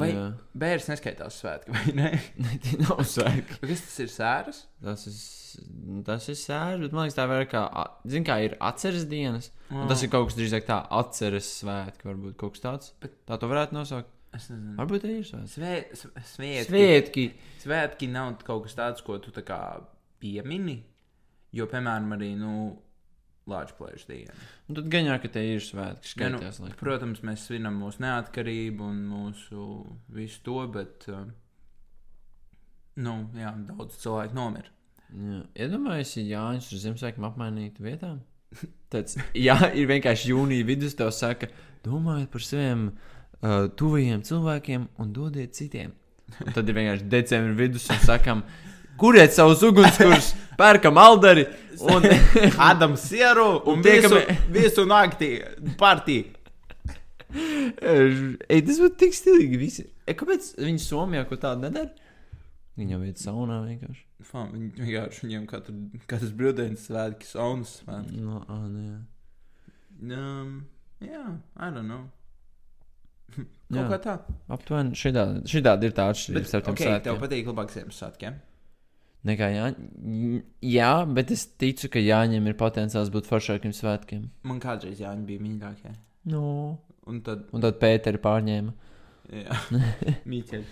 [0.00, 0.20] Vai Jā.
[0.56, 2.06] bērns neskaitās svētki, vai ne?
[2.40, 3.58] Ne, tie nav svētki.
[3.60, 4.60] Kas tas ir sēras?
[4.80, 5.18] Tas ir,
[6.06, 7.64] tas ir sērs, bet man liekas, tā vairāk kā,
[8.08, 9.50] zini, kā ir atceres dienas.
[9.68, 12.94] Un tas ir kaut kas drīzāk tā, atceres svētki, varbūt kaut kas tāds.
[13.04, 14.08] Bet- Tā to varētu nosaukt.
[14.32, 14.78] Es nezinu.
[14.80, 15.52] Varbūt tie ir svētki.
[15.58, 16.70] Svē, sv- svētki.
[16.72, 17.26] Svētki.
[17.66, 19.60] Svētki nav kaut kas tāds, ko tu tā kā
[20.24, 20.78] piemini.
[21.52, 22.54] Jo, piemēram, arī, nu,
[23.46, 24.34] Latvijas diena.
[24.70, 26.14] Un tad gan jau, ka tie ir svētki.
[26.20, 26.40] Ja, nu,
[26.78, 29.66] protams, mēs svinam mūsu neatkarību un mūsu
[30.14, 31.24] visu to, bet, uh,
[33.02, 34.70] nu, jā, daudz cilvēku nomira.
[35.12, 38.22] Iedomājieties, ja Jānis ar Ziemassvētkiem apmainītu vietām.
[38.92, 41.50] Tāds, jā, ir vienkārši jūnija vidus, tev saka,
[41.84, 45.96] domājiet par saviem uh, tuvajiem cilvēkiem un dodiet citiem.
[46.46, 48.46] Un tad ir vienkārši decembris vidus un sakam,
[49.00, 51.46] kuriet savus ugunskurus, pērkam aldari
[51.82, 52.06] un
[52.70, 55.32] Adam Sieru Un un tiekam- visu, visu naktī
[55.80, 56.30] partiju.
[57.32, 59.58] Ej, tas būtu tik stilīgi.
[59.60, 59.86] Visi.
[60.04, 61.88] E, kāpēc viņi Somijā ko tādu nedara?
[62.76, 64.02] Viņi jau iet saunā vienkārši.
[64.24, 65.74] Fan, viņi vienkārši viņiem katru,
[66.08, 68.20] katrs brīvdienas svētki, saunas svētki.
[68.22, 69.00] No, ah, nē.
[70.12, 70.52] Um,
[71.04, 71.24] jā,
[71.56, 72.06] I don't know.
[73.36, 73.44] Jā.
[73.72, 74.14] Kaut kā tā.
[74.52, 77.20] Aptuveni šitā, šitā ir tā atšķirība starp tiem okay, tev svētkiem.
[77.24, 78.40] patīk labāk Ziemassvētkiem?
[79.28, 79.66] Nekā jā,
[80.66, 84.24] jā, bet es ticu, ka Jāņem ir potenciāls būt foršākiem svētkiem.
[84.48, 85.92] Man kādreiz Jāņa bija mīļākie.
[86.32, 86.78] No.
[87.06, 88.72] Un tad, Un tad Pēteri pārņēma.
[89.30, 89.58] jā,
[90.32, 90.64] mīķeļi.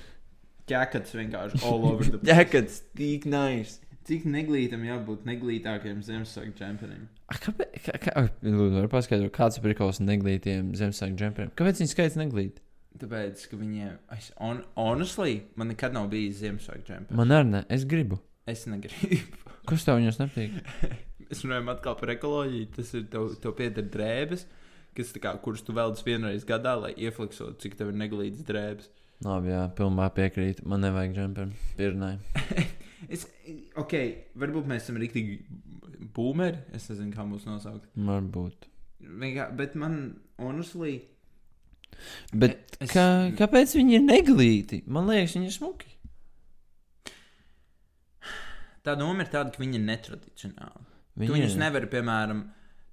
[0.70, 3.78] Ķekats vienkārši all over the Ķekats, tik nice.
[4.10, 6.96] Cik neglītam jābūt neglītākiem Ziemassvētku?
[7.30, 7.74] A, Kāpēc?
[7.84, 11.52] Kā, kā, lūdzu, var paskaidrot, kāds ir prikals neglītiem Ziemassvētku džemperiem?
[11.58, 12.58] Kāpēc viņi skaits neglīt?
[12.98, 17.14] Tāpēc, ka viņiem, es, on, honestly, man nekad nav bijis Ziemassvētku čempions.
[17.20, 18.18] Man arī ne, es gribu.
[18.50, 19.20] Es negribu.
[19.70, 20.56] Kas tev viņus nepatīk?
[21.30, 22.70] Mēs runājam atkal par ekoloģiju.
[22.76, 24.46] Tas ir tev, tev pieder drēbes,
[24.98, 28.88] kas, kā, kuras tu velc vienreiz gadā, lai iefliksotu, cik tev ir neglītas drēbes.
[29.22, 30.64] Labi, jā, pilnībā piekrītu.
[30.70, 31.54] Man nevajag džemperu.
[31.78, 32.20] Pierunāju.
[33.08, 33.22] Es,
[33.80, 33.94] ok,
[34.36, 35.38] varbūt mēs esam rīktīgi
[36.12, 36.58] boomeri.
[36.76, 37.86] Es nezinu, kā mūs nosaukt.
[37.96, 38.66] Varbūt.
[39.22, 39.94] Vienkā, bet man,
[40.36, 40.98] honestly,
[42.32, 43.04] Bet Es- kā,
[43.38, 44.82] kāpēc viņi ir neglīti?
[44.86, 45.88] Man liekas, viņi ir smuki.
[48.86, 50.88] Tā doma ir tāda, ka viņi ir netradicionāli.
[51.20, 52.42] Viņi Tu viņus nevari, piemēram,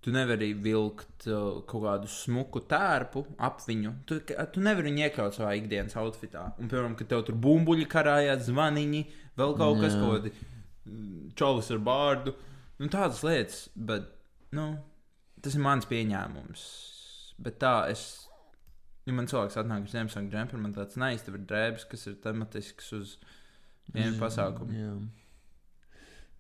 [0.04, 3.94] tu nevari vilkt uh, kaut kādu smuku tērpu ap viņu.
[4.10, 4.20] Tu,
[4.54, 6.50] tu nevari viņu iekļaut savā ikdienas outfitā.
[6.58, 9.04] Un, piemēram, kad tev tur bumbuļi karājās, zvaniņi,
[9.40, 10.36] vēl kaut kas, ko tādu
[11.38, 12.36] čalis ar bārdu.
[12.78, 14.08] Nu, tādas lietas, bet
[14.56, 14.70] nu,
[15.44, 16.66] tas ir mans pieņēmums.
[17.44, 18.08] Bet tā es.
[19.08, 23.14] Ja man cilvēks atnāk ar Ziemassvētku džemperi, man tāds neiztever drēbes, kas ir tematisks uz
[23.94, 24.76] vienu pasākumu.
[24.76, 24.96] Jā.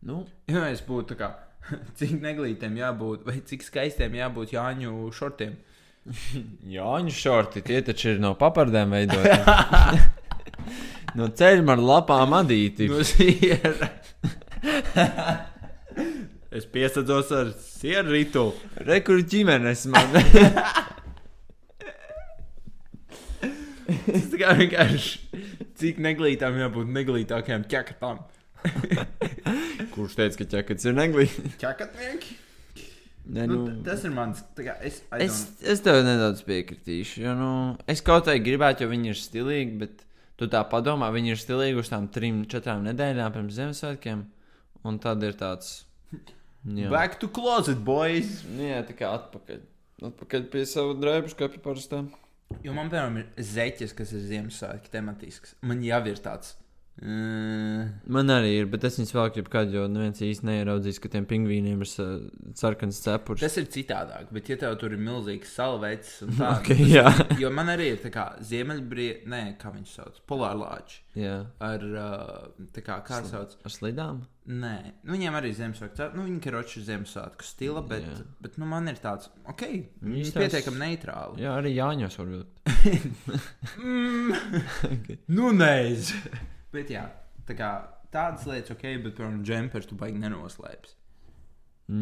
[0.08, 1.28] Nu, Ja es būtu tā kā,
[1.99, 5.58] cik neglītiem jābūt, vai cik skaistiem jābūt Jāņu šortiem.
[6.78, 9.36] Jāņu šorti, tie taču ir no papardēm veidoti.
[11.20, 12.88] no ceļiem ar lapām adīti.
[12.88, 13.03] No
[16.58, 18.45] es piesadzos ar sieru rītu.
[18.88, 20.16] Rekur ģimenes man.
[24.08, 25.43] Tas kā vienkārši,
[25.80, 28.24] cik neglītām jābūt neglītākajām ķekatām.
[29.98, 31.54] Kurš teica, ka ķekats ir neglīti?
[31.64, 32.43] Ķekatnieki?
[33.28, 37.26] Ne, Nu, nu, tas ir mans, kā es, es, es tev nedaudz piekritīšu.
[37.26, 37.50] Jo, nu,
[37.91, 40.06] es kaut kā gribētu, jo viņi ir stilīgi, bet
[40.38, 44.20] Tu tā padomā, viņi ir stilīgi uz tām trim, četrām nedēļām pirms Ziemassvētkiem.
[44.86, 45.88] Un tad ir tāds.
[46.78, 48.43] Jā, Back to closet, boys!
[48.52, 49.62] Nu jā tā kā atpakaļ.
[50.10, 52.04] Atpakaļ pie sava drēbes skapja parastā.
[52.64, 55.56] Jo man, piemēram, ir zeķis, kas ir Ziemassvētku tematisks.
[55.66, 56.54] Man jau ir tāds.
[57.02, 61.28] Man arī ir, bet es viņus vēl gribu kādu, jo neviens īsti neieraudzīs, ka tiem
[61.30, 62.08] pingvīniem ir sa-
[62.58, 63.39] sarkans cepurs.
[63.43, 67.06] tas ir citādāk, bet, ja tev tur ir milzīgs salvecis un tā, Ok, jā.
[67.38, 71.04] jo man arī ir tā kā ziemeļbrīdī, nē, kā viņš sauc, polārlāči.
[71.18, 73.54] Jā, Ar, uh, tā kā, kā sauc?
[73.66, 74.24] ar slidām.
[74.48, 74.74] Nē,
[75.04, 76.16] nu, viņiem arī ir Ziemassvētku.
[76.16, 78.22] Nu, viņi ir roči Ziemassvētku stila, bet, Jā.
[78.41, 79.64] bet nu, man ir tāds, ok,
[80.02, 81.41] Viņi ir pietiekami neitrāli.
[81.43, 82.48] Jā, arī Jāņos var būt.
[83.78, 86.14] Mm, nu, neiz.
[86.74, 87.05] Bet jā,
[87.47, 87.72] tā kā
[88.13, 90.95] tādas lietas, ok, bet, piemēram, džempers tu baigi nenoslēpsi.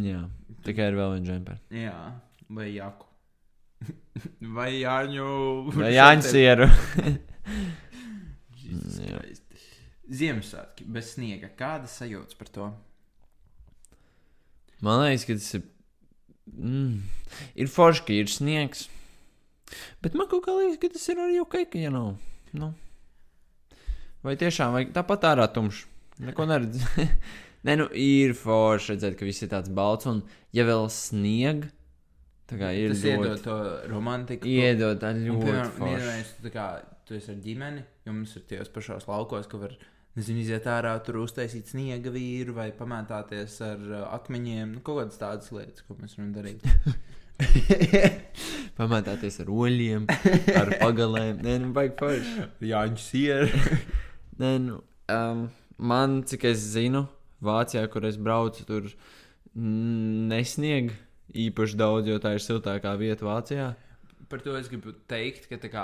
[0.05, 0.23] Jā,
[0.65, 1.61] tikai ir vēl viens džempers.
[1.73, 1.97] Jā,
[2.49, 3.09] vai jaku.
[4.57, 5.27] vai jāņu.
[5.75, 6.69] Vai Jāņas ieru?
[8.65, 9.21] Jesus Jā.
[10.05, 11.49] Ziemassvētki bez sniega.
[11.57, 12.69] Kāda sajūta par to?
[14.85, 15.63] Man liekas, ka tas ir.
[16.45, 16.99] Mm,
[17.57, 18.85] ir forši, ka ir sniegs.
[20.05, 22.11] Bet man kaut kā liekas, ka tas ir arī ok, ka ja nav.
[22.53, 22.69] Nu.
[24.25, 25.85] Vai tiešām, vai tāpat ārā tumšs?
[26.25, 26.81] Neko neredz.
[27.65, 30.21] Nē, nu ir forši redzēt, ka viss ir tāds balts un
[30.55, 31.65] ja vēl snieg.
[32.45, 33.43] Tā kā ir Tas iedod ļoti.
[33.47, 33.55] to
[33.89, 34.49] romantiku.
[34.49, 35.95] Iedod tā Un, ļoti piemēram, forši.
[35.95, 36.65] vienreiz tā kā
[37.09, 39.73] tu esi ar ģimeni, jums ir tajos pašos laukos, ka var,
[40.17, 44.75] nezinu, iziet ārā, tur uztaisīt sniega vīru vai pamētāties ar uh, akmeņiem.
[44.77, 46.65] Nu, kaut kādas tādas lietas, ko mēs varam darīt.
[48.77, 50.05] Pamētāties ar oļiem,
[50.59, 51.39] ar pagalēm.
[51.45, 52.45] Nē, nu baigi forši.
[52.69, 53.53] Jāņš ir.
[54.41, 54.81] Nē, nu,
[55.11, 55.45] um,
[55.77, 57.05] man, cik es zinu,
[57.45, 58.89] Vācijā, kur es braucu, tur
[59.55, 60.91] nesnieg
[61.35, 63.73] īpaši daudz, jo tā ir siltākā vieta Vācijā.
[64.29, 65.83] Par to es gribu teikt, ka kā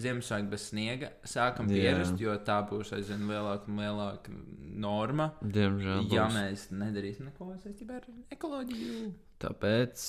[0.00, 4.36] Ziemassvētku bez sniega sākam pierast, jo tā būs aizvien lielāka un lielāka
[4.82, 5.28] norma.
[5.44, 6.06] Diemžēl.
[6.14, 6.38] Ja būs.
[6.38, 9.12] mēs nedarīsim neko saistībā ar ekoloģiju.
[9.44, 10.06] Tāpēc,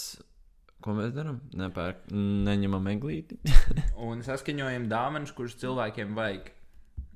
[0.85, 1.41] ko mēs darām?
[1.59, 2.07] Nepērk,
[2.47, 3.41] neņemam eglīti.
[4.07, 6.53] Un saskaņojam dāvanas, kuras cilvēkiem vajag.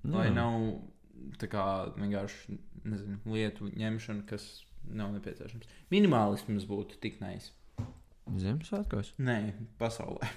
[0.07, 0.57] Lai nav
[1.41, 1.63] tā kā
[1.97, 4.45] vienkārši nezinu, lietu ņemšana, kas
[4.87, 5.67] nav nepieciešams.
[5.91, 7.51] Minimālisms būtu tik nais.
[8.27, 9.13] Ziemassvētkos?
[9.23, 9.37] Nē,
[9.79, 10.29] pasaulē.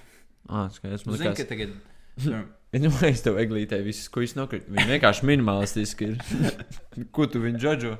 [0.49, 1.05] Ah, skaidrs.
[1.05, 1.79] Man Zinu, ka liekas, tagad.
[2.71, 4.67] Es domāju, ka tev eglītē viss, ko viņš nokrīt.
[4.71, 6.21] Viņa vienkārši minimalistiski ir.
[7.15, 7.97] ko tu viņu džodžo?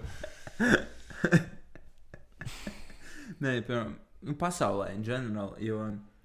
[3.42, 3.98] Nē, piemēram,
[4.30, 5.82] nu, pasaulē in general, jo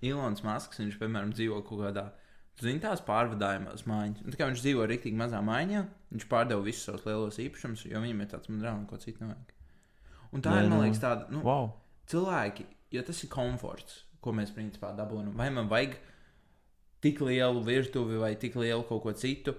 [0.07, 2.26] Ilons Masks, viņš, piemēram, dzīvo kaut kādā, tu
[2.63, 4.23] zini, tās pārvadājumās mājiņas.
[4.25, 5.85] Un Tā kā viņš dzīvo rīktīgi mazā mājā,
[6.15, 9.53] viņš pārdeva visus savus lielos īpašumus, jo viņam ir tāds man drāmas, ko citu nevajag.
[10.33, 10.85] Un tā Nē, ir, man nu.
[10.87, 11.71] liekas, tāda, nu, Wow!
[12.11, 15.33] cilvēki, jo tas ir komforts, ko mēs principā dabūjam.
[15.39, 15.97] Vai man vajag
[17.05, 19.55] tik lielu virtuvi vai tik lielu kaut ko citu?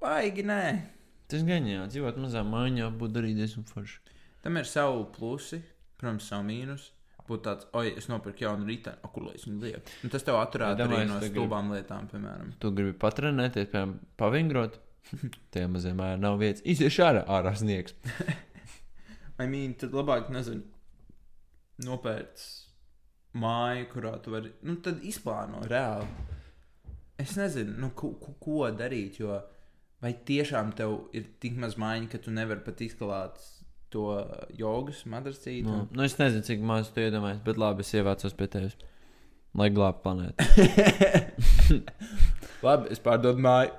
[0.00, 0.62] Baigi, nē.
[1.30, 4.00] Tas gan jā, dzīvot mazā mājā būtu arī diezgan forši.
[4.44, 5.62] Tam ir savi plusi,
[5.98, 6.90] protams, savu mīnusu.
[7.24, 9.92] Būtu tāds, oi, es nopirku jaunu rītdienu, kur lai es viņu lieku.
[10.04, 12.50] Un tas tev atturētu Ja arī no stulbām lietām, piemēram.
[12.60, 14.76] Tu gribi patrenēties, piemēram, pavingrot.
[15.54, 16.64] Tie maziem mājā nav vietas.
[16.68, 17.96] Iziešu ārā, ārā sniegs.
[19.40, 20.62] I mean, tad labāk, nezinu,
[21.84, 22.44] nopērts
[23.40, 26.06] māju, kurā tu vari, nu, tad izplāno reāli.
[27.20, 29.38] Es nezinu, nu, ko, ko, ko darīt, jo
[30.02, 33.40] vai tiešām tev ir tik maz mājiņa, ka tu nevari pat izklāt
[33.94, 34.02] to
[34.58, 35.68] jogas madracītu.
[35.70, 38.74] Nu, nu, es nezinu, cik maz tu iedomājies, bet labi, es ievācos pie tevis.
[39.54, 40.34] Lai glābtu planētu.
[42.64, 43.70] Labi, es pārdodu māju.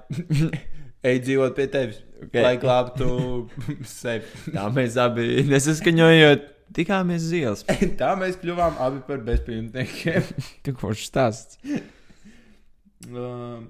[1.05, 2.41] Ej dzīvot pie tevis, Okay.
[2.45, 3.05] lai glābtu
[3.91, 4.23] sevi.
[4.55, 6.45] Tā mēs abi nesaskaņojot,
[6.77, 7.61] tikāmies uz ielas.
[7.99, 10.23] Tā mēs kļuvām abi par bezpajumtniekiem.
[10.65, 11.59] Tik forši stāsts.
[13.11, 13.67] Um,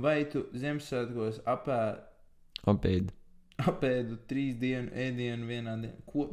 [0.00, 2.00] Vai tu Ziemassvētkos apēdi?
[2.72, 3.12] Apēdi.
[3.62, 5.96] Apēdu trīs dienu ēdienu vienā dienā.
[6.08, 6.28] Ko?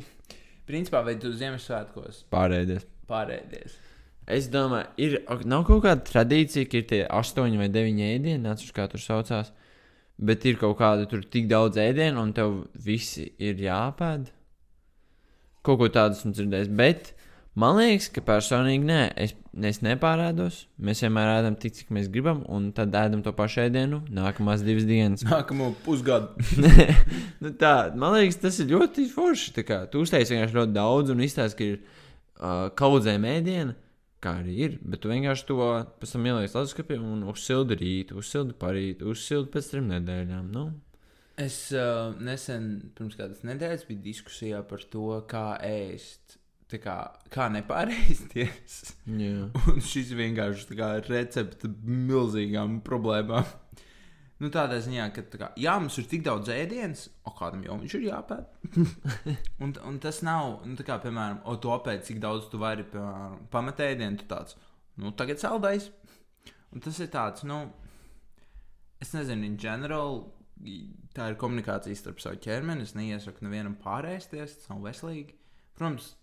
[0.68, 2.86] Principā, vai tu Ziemassvētkos Pārēdies.
[3.10, 3.80] pārēdies?
[4.32, 8.76] Es domāju, ir nav kaut kāda tradīcija, ka ir tie astoņi vai deviņi ēdieni, neatceros,
[8.76, 9.52] kā tur saucās.
[10.24, 14.30] Bet ir kaut kāda tur tik daudz ēdienu, un tev visi ir jāpēd.
[15.64, 16.72] Kaut ko tādu esmu dzirdējis.
[16.80, 17.12] Bet
[17.60, 19.34] man liekas, ka personīgi nē, es,
[19.70, 20.60] es nepārēdos.
[20.84, 24.88] Mēs vienmēr ēdam tik, cik mēs gribam, un tad ēdam to pašu ēdienu nākamās divas
[24.90, 25.26] dienas.
[25.30, 26.34] Nākamo pusgadu.
[27.44, 29.56] nu tā, man liekas, tas ir ļoti forši.
[29.58, 33.76] Tu uztaisīji vienkārši ļoti daudz un izstāsti, ka ir uh, kaudzē mēdiena,
[34.24, 34.80] kā arī ir.
[34.82, 35.60] Bet tu vienkārši to
[36.00, 40.50] pēc tam ieliec leduskapī un uzsildi rītu, uzsildi parītu, uzsildi pēc trim nedēļām.
[40.54, 40.72] Nu,
[41.34, 46.38] Es uh, nesen, pirms kādas nedēļas, biju diskusijā par to, kā ēst.
[46.74, 46.94] Tā kā,
[47.30, 48.78] kā nepārēsties.
[49.22, 49.50] jā.
[49.70, 53.46] Un šis vienkārši kā recepte milzīgām problēmām.
[54.42, 57.78] Nu, tādā ziņā, ka, tā kā, jā, mums ir tik daudz ēdienas, o kādam jau
[57.80, 58.74] viņš ir jāpēta.
[59.64, 63.38] un, un tas nav, nu, kā, piemēram, o to pēc, cik daudz tu vari piemēram,
[63.54, 64.58] pamet ēdienu, tu tāds,
[65.00, 65.92] nu, tagad saldais.
[66.74, 67.62] Un tas ir tāds, nu,
[69.06, 70.24] es nezinu, in general,
[71.14, 72.84] tā ir komunikācija starp savu ķermeni.
[72.88, 75.38] Es neiesaku nevienam pārēsties, tas nav veselīgi.
[75.78, 76.16] Protams,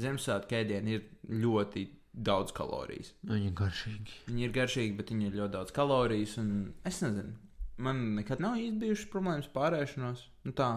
[0.00, 1.02] Ziemassvētku ēdienā ir
[1.42, 3.12] ļoti daudz kalorijas.
[3.28, 4.16] Viņa ir garšīga.
[4.28, 6.36] Viņi ir garšīgi, bet viņi ir ļoti daudz kalorijas.
[6.40, 7.34] un Es nezinu,
[7.76, 10.24] man nekad nav īsti bijušas problēmas pārēšanos.
[10.46, 10.70] Nu, tā.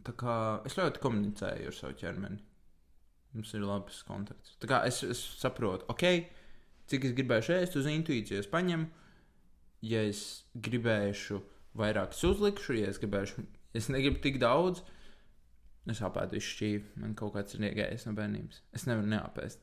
[0.00, 0.36] tā kā
[0.68, 2.40] es ļoti komunicēju ar savu ķermeni.
[3.32, 4.56] Mums ir labs kontakts.
[4.60, 6.04] Tā kā es, es saprotu, ok,
[6.88, 8.88] cik es gribēju ēst uz intuīcijas paņemu.
[9.88, 11.40] Ja es gribēšu
[11.80, 13.42] vairāk, es uzlikšu, ja es gribēšu,
[13.74, 14.84] es negribu tik daudz.
[15.90, 16.82] Es apēdu visu šķīvi.
[17.02, 18.60] Man kaut kāds ir iegājis no bērnības.
[18.76, 19.62] Es nevaru neapēst.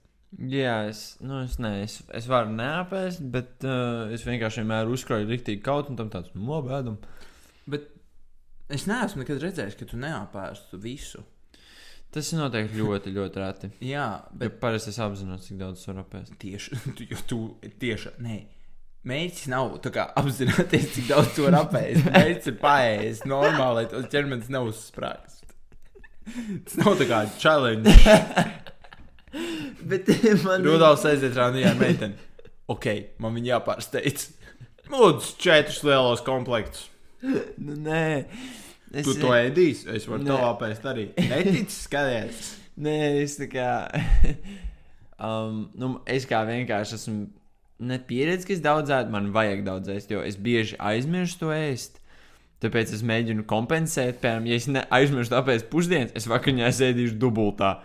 [0.51, 5.25] Jā, es, nu, es, ne, es, es varu neapēst, bet uh, es vienkārši vienmēr uzkrāju
[5.31, 6.99] rīktīgi kaut un tam tāds nobēdam.
[7.69, 7.87] Bet
[8.69, 11.23] es neesmu nekad redzējis, ka tu neapēstu visu.
[12.13, 13.71] Tas ir noteikti ļoti, ļoti reti.
[13.85, 16.37] Jā, Bet bet parasti es apzinos, cik daudz var apēst.
[16.41, 17.41] tieši tu, jo tu
[17.81, 18.15] tieši.
[18.25, 18.37] Nē.
[19.09, 22.09] Mērķis nav kā, apzināties, cik daudz tu vari apēst.
[22.09, 25.38] Mērķis ir paēst normāli, lai tas ķermenis neuzsprāgst.
[26.65, 27.93] Tas nav tā kā challenge.
[29.89, 30.09] Bet
[30.43, 32.29] man Rudolfs aiziet rāmjā meiteni.
[32.69, 32.87] Ok,
[33.21, 34.29] man viņa jāpārsteidz.
[34.89, 36.87] Lūdzu, četrus lielos komplektus.
[37.21, 38.03] Nu, nē,
[38.93, 40.31] es, Tu to ēdīsi, es varu Nē.
[40.31, 41.09] to apēst arī.
[41.17, 42.53] Neticis, skaties.
[42.85, 43.69] Nē, es tā kā.
[45.27, 47.27] um, nu, es kā vienkārši esmu
[47.89, 49.13] nepieredzējis, ka es daudz ēdu.
[49.13, 51.98] Man vajag daudz ēst, jo es bieži aizmirstu to ēst.
[52.59, 57.77] Tāpēc es mēģinu kompensēt, piemēram, ja es ne- aizmirstu apēst pusdienas, es vakarā ēdīšu dubultā.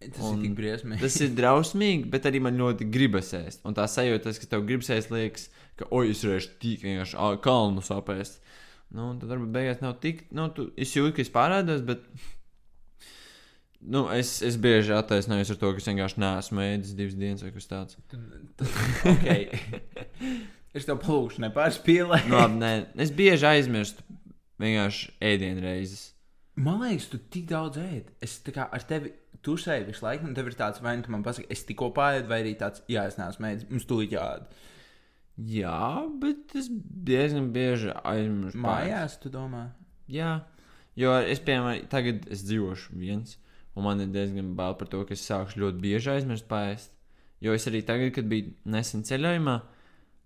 [0.00, 1.00] Tas Un ir tik briesmīgi.
[1.02, 3.60] Tas ir drausmīgi, bet arī man ļoti gribas ēst.
[3.68, 7.84] Un tā sajūta, ka tev gribas ēst, liekas, ka, oi, es varēšu tik vienkārši kalnu
[7.84, 8.40] sapēst.
[8.96, 12.04] Nu, tad varbūt beigās nav tik, nu, tu, es jūtu, ka es pārādos, bet.
[13.80, 17.52] Nu, es, es bieži attaisnojos ar to, ka es vienkārši neesmu ēdis divas dienas vai
[17.54, 18.00] kas tāds.
[19.14, 19.46] okay.
[20.76, 22.28] es tev palūkšu, nepārspīlēt.
[22.30, 22.72] Nu, labi, nē,
[23.04, 24.04] es bieži aizmirstu
[24.60, 26.10] vienkārši ēdienreizes.
[26.60, 28.12] Man liekas, tu tik daudz ēdi.
[28.24, 29.14] Es kā ar tevi
[29.46, 32.28] tusēju visu laiku, un tev ir tāds, vai nu tu man pasaki, es tikko pārēdu,
[32.28, 34.48] vai arī tāds, jā, es neesmu ēdis, mums tūlīt jāēd.
[35.50, 36.68] Jā, bet es
[37.08, 38.60] diezgan bieži aizmirstu.
[38.60, 39.70] Mājās, tu domā?
[40.10, 40.42] Jā,
[41.00, 43.38] jo es, piemēram, tagad es dzīvošu viens,
[43.72, 46.92] un man ir diezgan bail par to, ka es sākšu ļoti bieži aizmirst pāriest.
[47.40, 49.56] Jo es arī tagad, kad biju nesen ceļojumā,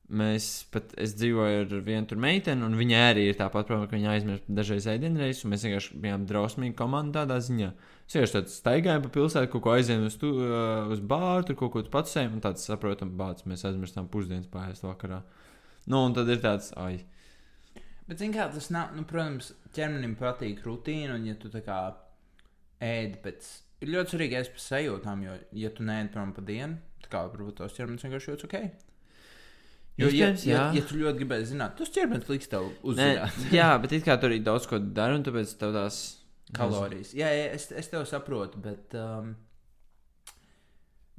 [0.08, 3.96] mēs pat es dzīvoju ar vienu tur meiteni, un viņa arī ir tāpat, protams, ka
[3.96, 7.70] viņa aizmirst dažreiz ēdienreizes, un mēs vienkārši bijām drausmīgi komanda tādā ziņā.
[8.04, 10.34] Es vienkārši tāds staigāju pa pilsētu, kaut ko aizēju uz, tu,
[10.92, 15.22] uz bāru, tur kaut ko pacēlu, un tāds saprotam, bācis, mēs aizmirstām pusdienas pāriest vakarā.
[15.88, 17.00] Nu, un tad ir tāds, ai,
[18.04, 21.78] Bet, zini, kā tas nav, nu, protams, ķermenim patīk rutīna, un ja tu tā kā
[22.84, 23.46] ēdi pēc,
[23.80, 27.22] ir ļoti svarīgi ēst pēc sajūtām, jo, ja tu neēdi prom pa dienu, tā kā
[27.30, 28.58] varbūt tos ķermenis vienkārši jūtas ok.
[29.94, 30.62] Jo, ja, Iespējams, ja, jā.
[30.74, 34.16] ja tu ļoti gribēji zināt, tas ķermenis liks tev Nē, uzzināt jā, bet it kā
[34.18, 35.98] tur arī daudz ko dara, un tāpēc tev tās
[36.56, 37.12] kalorijas.
[37.14, 38.96] Jā, jā es, es tev saprotu, bet.
[38.98, 39.36] Um,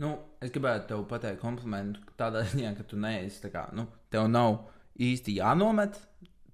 [0.03, 0.11] nu,
[0.43, 4.65] es gribētu tev pateikt komplimentu tādā ziņā, ka tu neesi tā kā, nu, tev nav
[4.99, 6.01] īsti jānomet.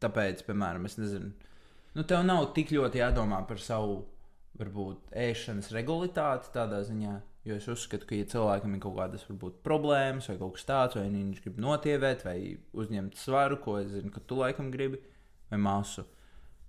[0.02, 1.34] Tāpēc, piemēram, es nezinu,
[1.98, 4.00] nu, tev nav tik ļoti jādomā par savu,
[4.62, 7.18] varbūt, ēšanas regulitāti tādā ziņā.
[7.48, 10.98] Jo es uzskatu, ka, ja cilvēkam ir kaut kādas varbūt, problēmas, vai kaut kas tāds,
[11.00, 12.36] vai viņš grib notievēt, vai
[12.78, 15.00] uzņemt svaru, ko es zinu, ka tu laikam gribi,
[15.50, 16.06] vai masu.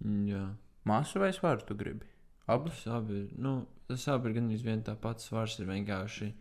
[0.00, 0.44] Mm, Jā,
[0.88, 2.08] Masu vai svaru tu gribi?
[2.50, 2.80] Abus?
[2.82, 3.28] tas abi ir.
[3.38, 6.32] Nu, tas abi ir gan viens tā pats svars, ir vienkārši.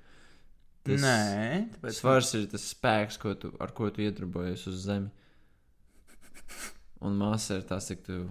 [0.82, 1.04] Tas...
[1.04, 5.12] Nē, tāpēc Svars ir tas spēks, ko tu, ar ko tu iedarbojies uz zemi.
[7.06, 8.24] Un māsa ir tas, cik tu.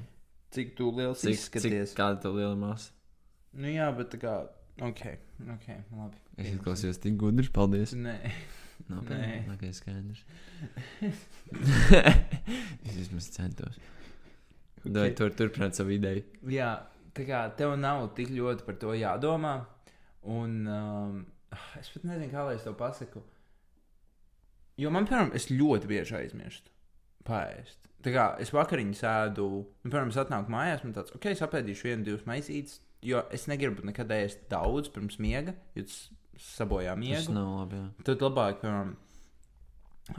[0.54, 1.92] cik tu liels Cik, izskaties.
[1.92, 2.90] cik, kāda tev liela māsa?
[3.54, 4.34] Nu jā, bet tā kā,
[4.88, 5.02] ok,
[5.56, 5.68] ok,
[5.98, 6.20] labi.
[6.40, 7.94] Es izklausījos tik gudrs, paldies.
[7.98, 8.16] Nē,
[8.88, 9.54] Nopietni, Nē.
[9.54, 10.22] ok, skaidrs.
[12.86, 13.80] es vismaz centos.
[14.84, 16.24] Vai tur turpināt savu ideju?
[16.48, 16.70] jā,
[17.16, 19.58] tā kā tev nav tik ļoti par to jādomā.
[20.30, 21.20] Un um,
[21.80, 23.22] es pat nezinu, kā lai es to pasaku.
[24.80, 26.72] Jo man, piemēram, es ļoti bieži aizmirstu
[27.28, 27.76] pāriest.
[28.00, 31.90] Tā kā es vakariņu sēdu, nu, piemēram, es atnāku mājās, man tāds, ok, es apēdīšu
[31.90, 36.00] vienu, divas maisītes, jo es negribu nekad ēst daudz pirms miega, jo tas
[36.40, 37.34] sabojā Tas miegu.
[37.36, 37.80] nav labi.
[37.80, 38.04] Jā.
[38.08, 38.94] Tad labāk, piemēram,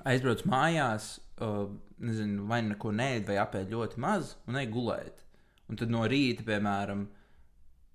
[0.05, 1.07] aizbrauc mājās,
[1.41, 1.65] uh,
[2.01, 5.25] nezinu, vai neko neēd, vai apēd ļoti maz, un ej gulēt.
[5.71, 7.05] Un tad no rīta, piemēram,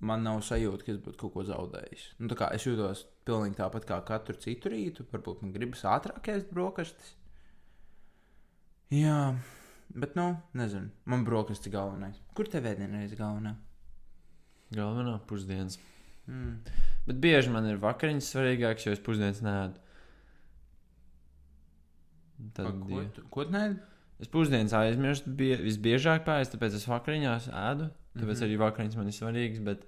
[0.06, 2.06] man nav sajūta, ka es būtu kaut ko zaudējis.
[2.20, 5.06] Nu, es jūtos pilnīgi tāpat kā katru citu rītu.
[5.12, 7.14] Varbūt man gribas ātrāk ēst brokastis.
[8.92, 9.34] Jā,
[9.90, 10.92] bet, nu, nezinu.
[11.10, 12.20] Man brokasts ir galvenais.
[12.38, 13.16] Kur tev ēdienā ir
[14.74, 15.18] galvenā?
[15.28, 15.78] Pusdienas.
[16.26, 16.56] Mm.
[17.06, 19.82] Bet bieži man ir vakariņas svarīgākas, jo es pusdienas nēdu.
[22.56, 23.62] Tad, A, Ko, tu, ko tu nē?
[24.20, 27.88] Es pusdienas aizmirstu, bie, visbiežāk pēc, tāpēc es vakariņās ēdu.
[28.16, 28.32] Tāpēc mm.
[28.32, 28.44] -hmm.
[28.48, 29.64] arī vakariņas man ir svarīgas.
[29.64, 29.86] Bet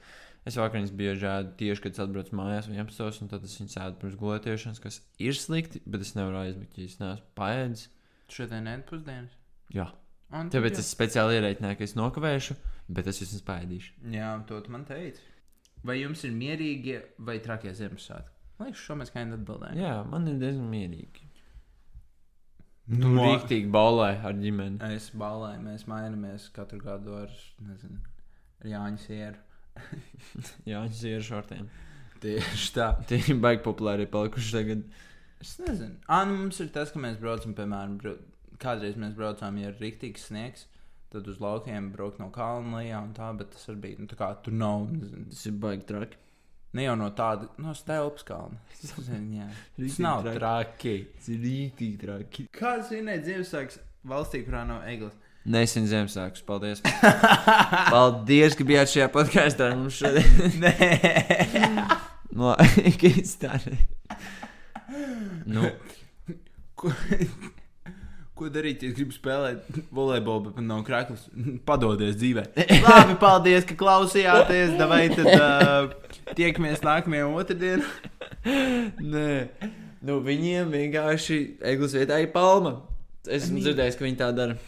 [0.48, 3.22] es vakariņas bieži ēdu tieši, kad es atbraucu mājās, 11.
[3.24, 6.84] un tad es viņas ēdu pirms gulētiešanas, kas ir slikti, bet es nevaru aizmigt, ja
[6.84, 7.88] es neesmu paēdis.
[8.28, 9.32] Šodien nē, pusdienas.
[9.72, 9.88] Jā,
[10.28, 10.82] Un tāpēc jā.
[10.82, 12.56] es speciāli ierēķināju, ka es nokavēšu,
[12.88, 13.94] bet es vismaz paēdīšu.
[14.14, 15.22] Jā, to tu man teici.
[15.86, 18.34] Vai jums ir mierīgi vai trakie Ziemassvētki?
[18.58, 19.78] Lai šo mēs kā atbildējam.
[19.78, 21.26] Jā, man ir diezgan mierīgi.
[22.88, 24.80] Nu, Nu, rīktīgi balē ar ģimeni.
[24.96, 28.00] Es balēju, mēs mainamies katru gadu ar, nezinu,
[28.62, 29.44] ar Jāņa sieru.
[30.70, 31.68] Jā, viņš ir šortiem.
[32.22, 32.88] Tieši tā.
[33.06, 34.82] Tie ir baigi populāri palikuši tagad.
[35.44, 36.00] Es nezinu.
[36.10, 38.16] Ah, nu mums ir tas, ka mēs braucam, piemēram, bra...
[38.58, 40.66] kādreiz mēs braucām, ja ir rīktīgs sniegs.
[41.12, 44.00] Tad uz laukiem braukt no kalna lejā un tā, bet tas arī bija.
[44.02, 44.82] Nu, tā kā tur nav.
[44.92, 46.18] Nezinu, Tas ir baigi traki.
[46.76, 48.58] ne jau no tāda, no stelpas kalna.
[48.82, 50.38] Tas nav traki.
[50.38, 50.96] traki.
[51.16, 52.44] Tas ir rīktīgi traki.
[52.52, 53.80] Kāds svinēja Ziemassvētku
[54.12, 55.16] valstī, kurā nav eglis?
[55.48, 56.44] Nesen Ziemassvētkus.
[56.44, 56.82] Paldies.
[57.94, 59.70] Paldies, ka bijāt šajā podkāstā.
[59.80, 60.74] Mums šodien Nē,
[62.36, 62.52] no
[63.00, 63.78] Kīstāra.
[65.48, 65.64] Nu,
[68.38, 71.26] ko, darīt, ja gribi spēlēt volejbolu, bet man nav krāklis?
[71.68, 72.46] Padodies dzīvē.
[72.86, 74.76] Labi, paldies, ka klausījāties.
[74.90, 77.92] Vai tad uh, tiekamies nākamajā otrdienā?
[79.02, 79.28] nē.
[80.06, 81.38] Nu, viņiem vienkārši
[81.74, 82.76] eglis vietā ir palma.
[83.26, 84.58] Es esmu I mean- dzirdējis, ka viņi tā dara.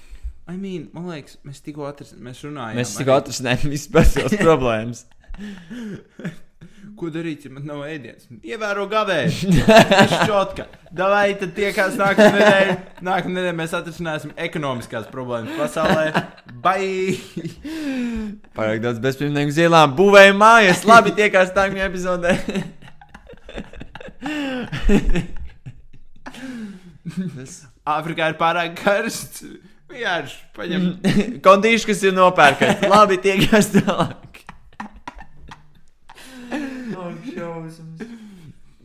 [0.51, 2.75] I mean, man liekas, mēs tikko atrast, mēs runājām.
[2.81, 5.05] Mēs tikko atrisinājām visas pasaules problēmas.
[7.01, 8.27] Ko darīt, ja man nav ēdienas?
[8.45, 9.53] Ievēro gavēju.
[10.13, 10.67] Šķotka.
[10.93, 12.75] Davai, tad tiekās nākamā nedēļa.
[13.07, 16.11] Nākamā nedēļa mēs atrisināsim ekonomiskās problēmas pasaulē.
[16.61, 17.17] Bye!
[18.59, 20.85] Pārāk daudz bezpajumtnieku uz ielām, būvējam mājas.
[20.89, 22.37] Labi, tiekās nākamajā epizodē.
[27.97, 29.49] Āfrikā ir pārāk karsts.
[29.91, 30.91] Vienkārši paņem.
[31.47, 32.85] kondīši, kas ir nopērkts.
[32.93, 34.20] Labi, tiekās tālāk.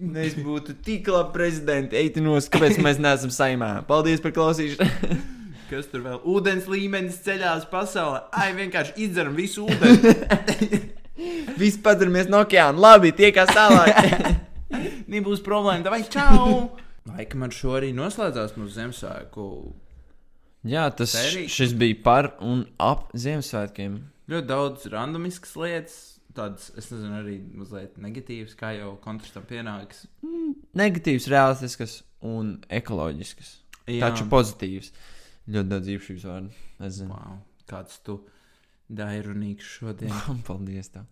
[0.06, 1.98] Mēs būtu tik labi prezidenti.
[2.00, 3.72] Eiti nos, kāpēc mēs neesam saimā.
[3.88, 5.22] Paldies par klausīšanu.
[5.70, 6.20] Kas tur vēl?
[6.30, 8.28] Ūdens līmenis ceļās pasaulē.
[8.38, 10.84] Ai, vienkārši izdzeram visu ūdeni.
[11.62, 12.78] Viss padaramies no okeāna.
[12.78, 13.96] Labi, tiekās tālāk.
[15.12, 15.90] Nebūs problēma.
[15.90, 16.76] Vai čau!
[17.10, 19.48] Laikam ar šo arī noslēdzās mūsu Ziemassvētku.
[20.66, 21.52] Jā, tas Sērija?
[21.54, 24.00] šis bija par un ap Ziemassvētkiem.
[24.34, 25.98] Ļoti daudz randomiskas lietas.
[26.36, 30.04] Tādas, es nezinu, arī mazliet negatīvas, kā jau kontrastam pienāks.
[30.76, 33.54] Negatīvs, realistisks un ekoloģisks.
[33.86, 34.92] Taču pozitīvs.
[35.52, 36.64] Ļoti daudz īpašības vārdu.
[36.84, 37.14] Es zinu.
[37.14, 38.18] Wow, kāds tu
[38.90, 40.14] dairunīgs šodien.
[40.48, 40.92] Paldies.
[40.94, 41.06] Tev.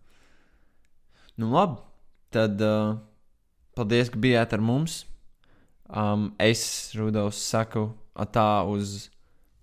[1.38, 1.80] Nu, labi.
[2.34, 2.96] Tad uh,
[3.78, 5.04] paldies, ka bijāt ar mums.
[5.88, 6.64] Um, es,
[6.98, 7.92] Rudolf, saku
[8.34, 9.12] tā uz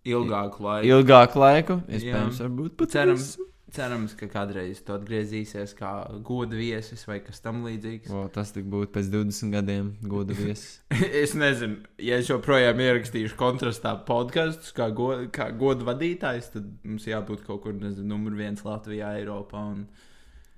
[0.06, 0.88] Ilgāku laiku.
[0.88, 1.76] ilgāku laiku.
[1.90, 3.46] Iespējams, varbūt pat Cerams, visu.
[3.74, 5.90] Cerams, ka kādreiz tu atgriezīsies kā
[6.26, 8.10] goda viesis vai kas tam līdzīgs.
[8.14, 10.80] O, tas tik būtu pēc 20 gadiem, goda viesis.
[11.22, 17.08] es nezinu, ja es joprojām ierakstīšu kontrastā podkāstus kā, go, kā goda vadītājs, tad mums
[17.10, 19.84] jābūt kaut kur, nezinu, numur viens Latvijā, Eiropā un,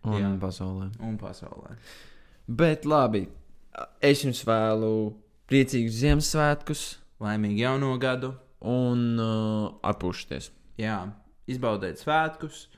[0.02, 0.30] Un Jā.
[0.42, 0.88] pasaulē.
[1.06, 1.76] un pasaulē.
[2.50, 3.28] Bet labi,
[4.02, 5.12] es jums vēlu
[5.46, 6.86] priecīgus Ziemassvētkus
[7.22, 8.32] Laimīgu jauno gadu!
[8.62, 10.50] un uh, atpūšties.
[10.80, 10.98] Jā,
[11.50, 12.68] izbaudiet svētkus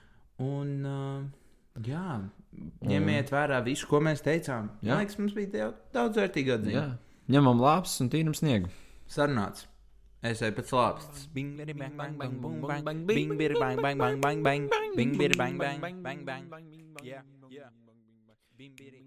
[0.42, 2.08] un uh, jā,
[2.86, 4.72] ņemiet vērā visu, ko mēs teicām.
[4.80, 4.94] Jā.
[4.94, 6.78] Man liekas, mums bija daudz vērtīgu atziņu.
[6.78, 6.88] Jā.
[7.34, 8.72] Ņemam lāpstus un tīram sniegu.
[9.10, 9.68] Sarunāts.
[10.24, 11.26] Es eju pēc lāpstas.
[11.36, 14.68] Bing bidi bang bang bang boom bang bang bing bidi bang bang bang bang bang
[14.96, 16.64] bing bidi bang bang bang bang
[17.04, 17.20] yeah
[17.52, 17.68] yeah
[18.56, 19.03] bing bidi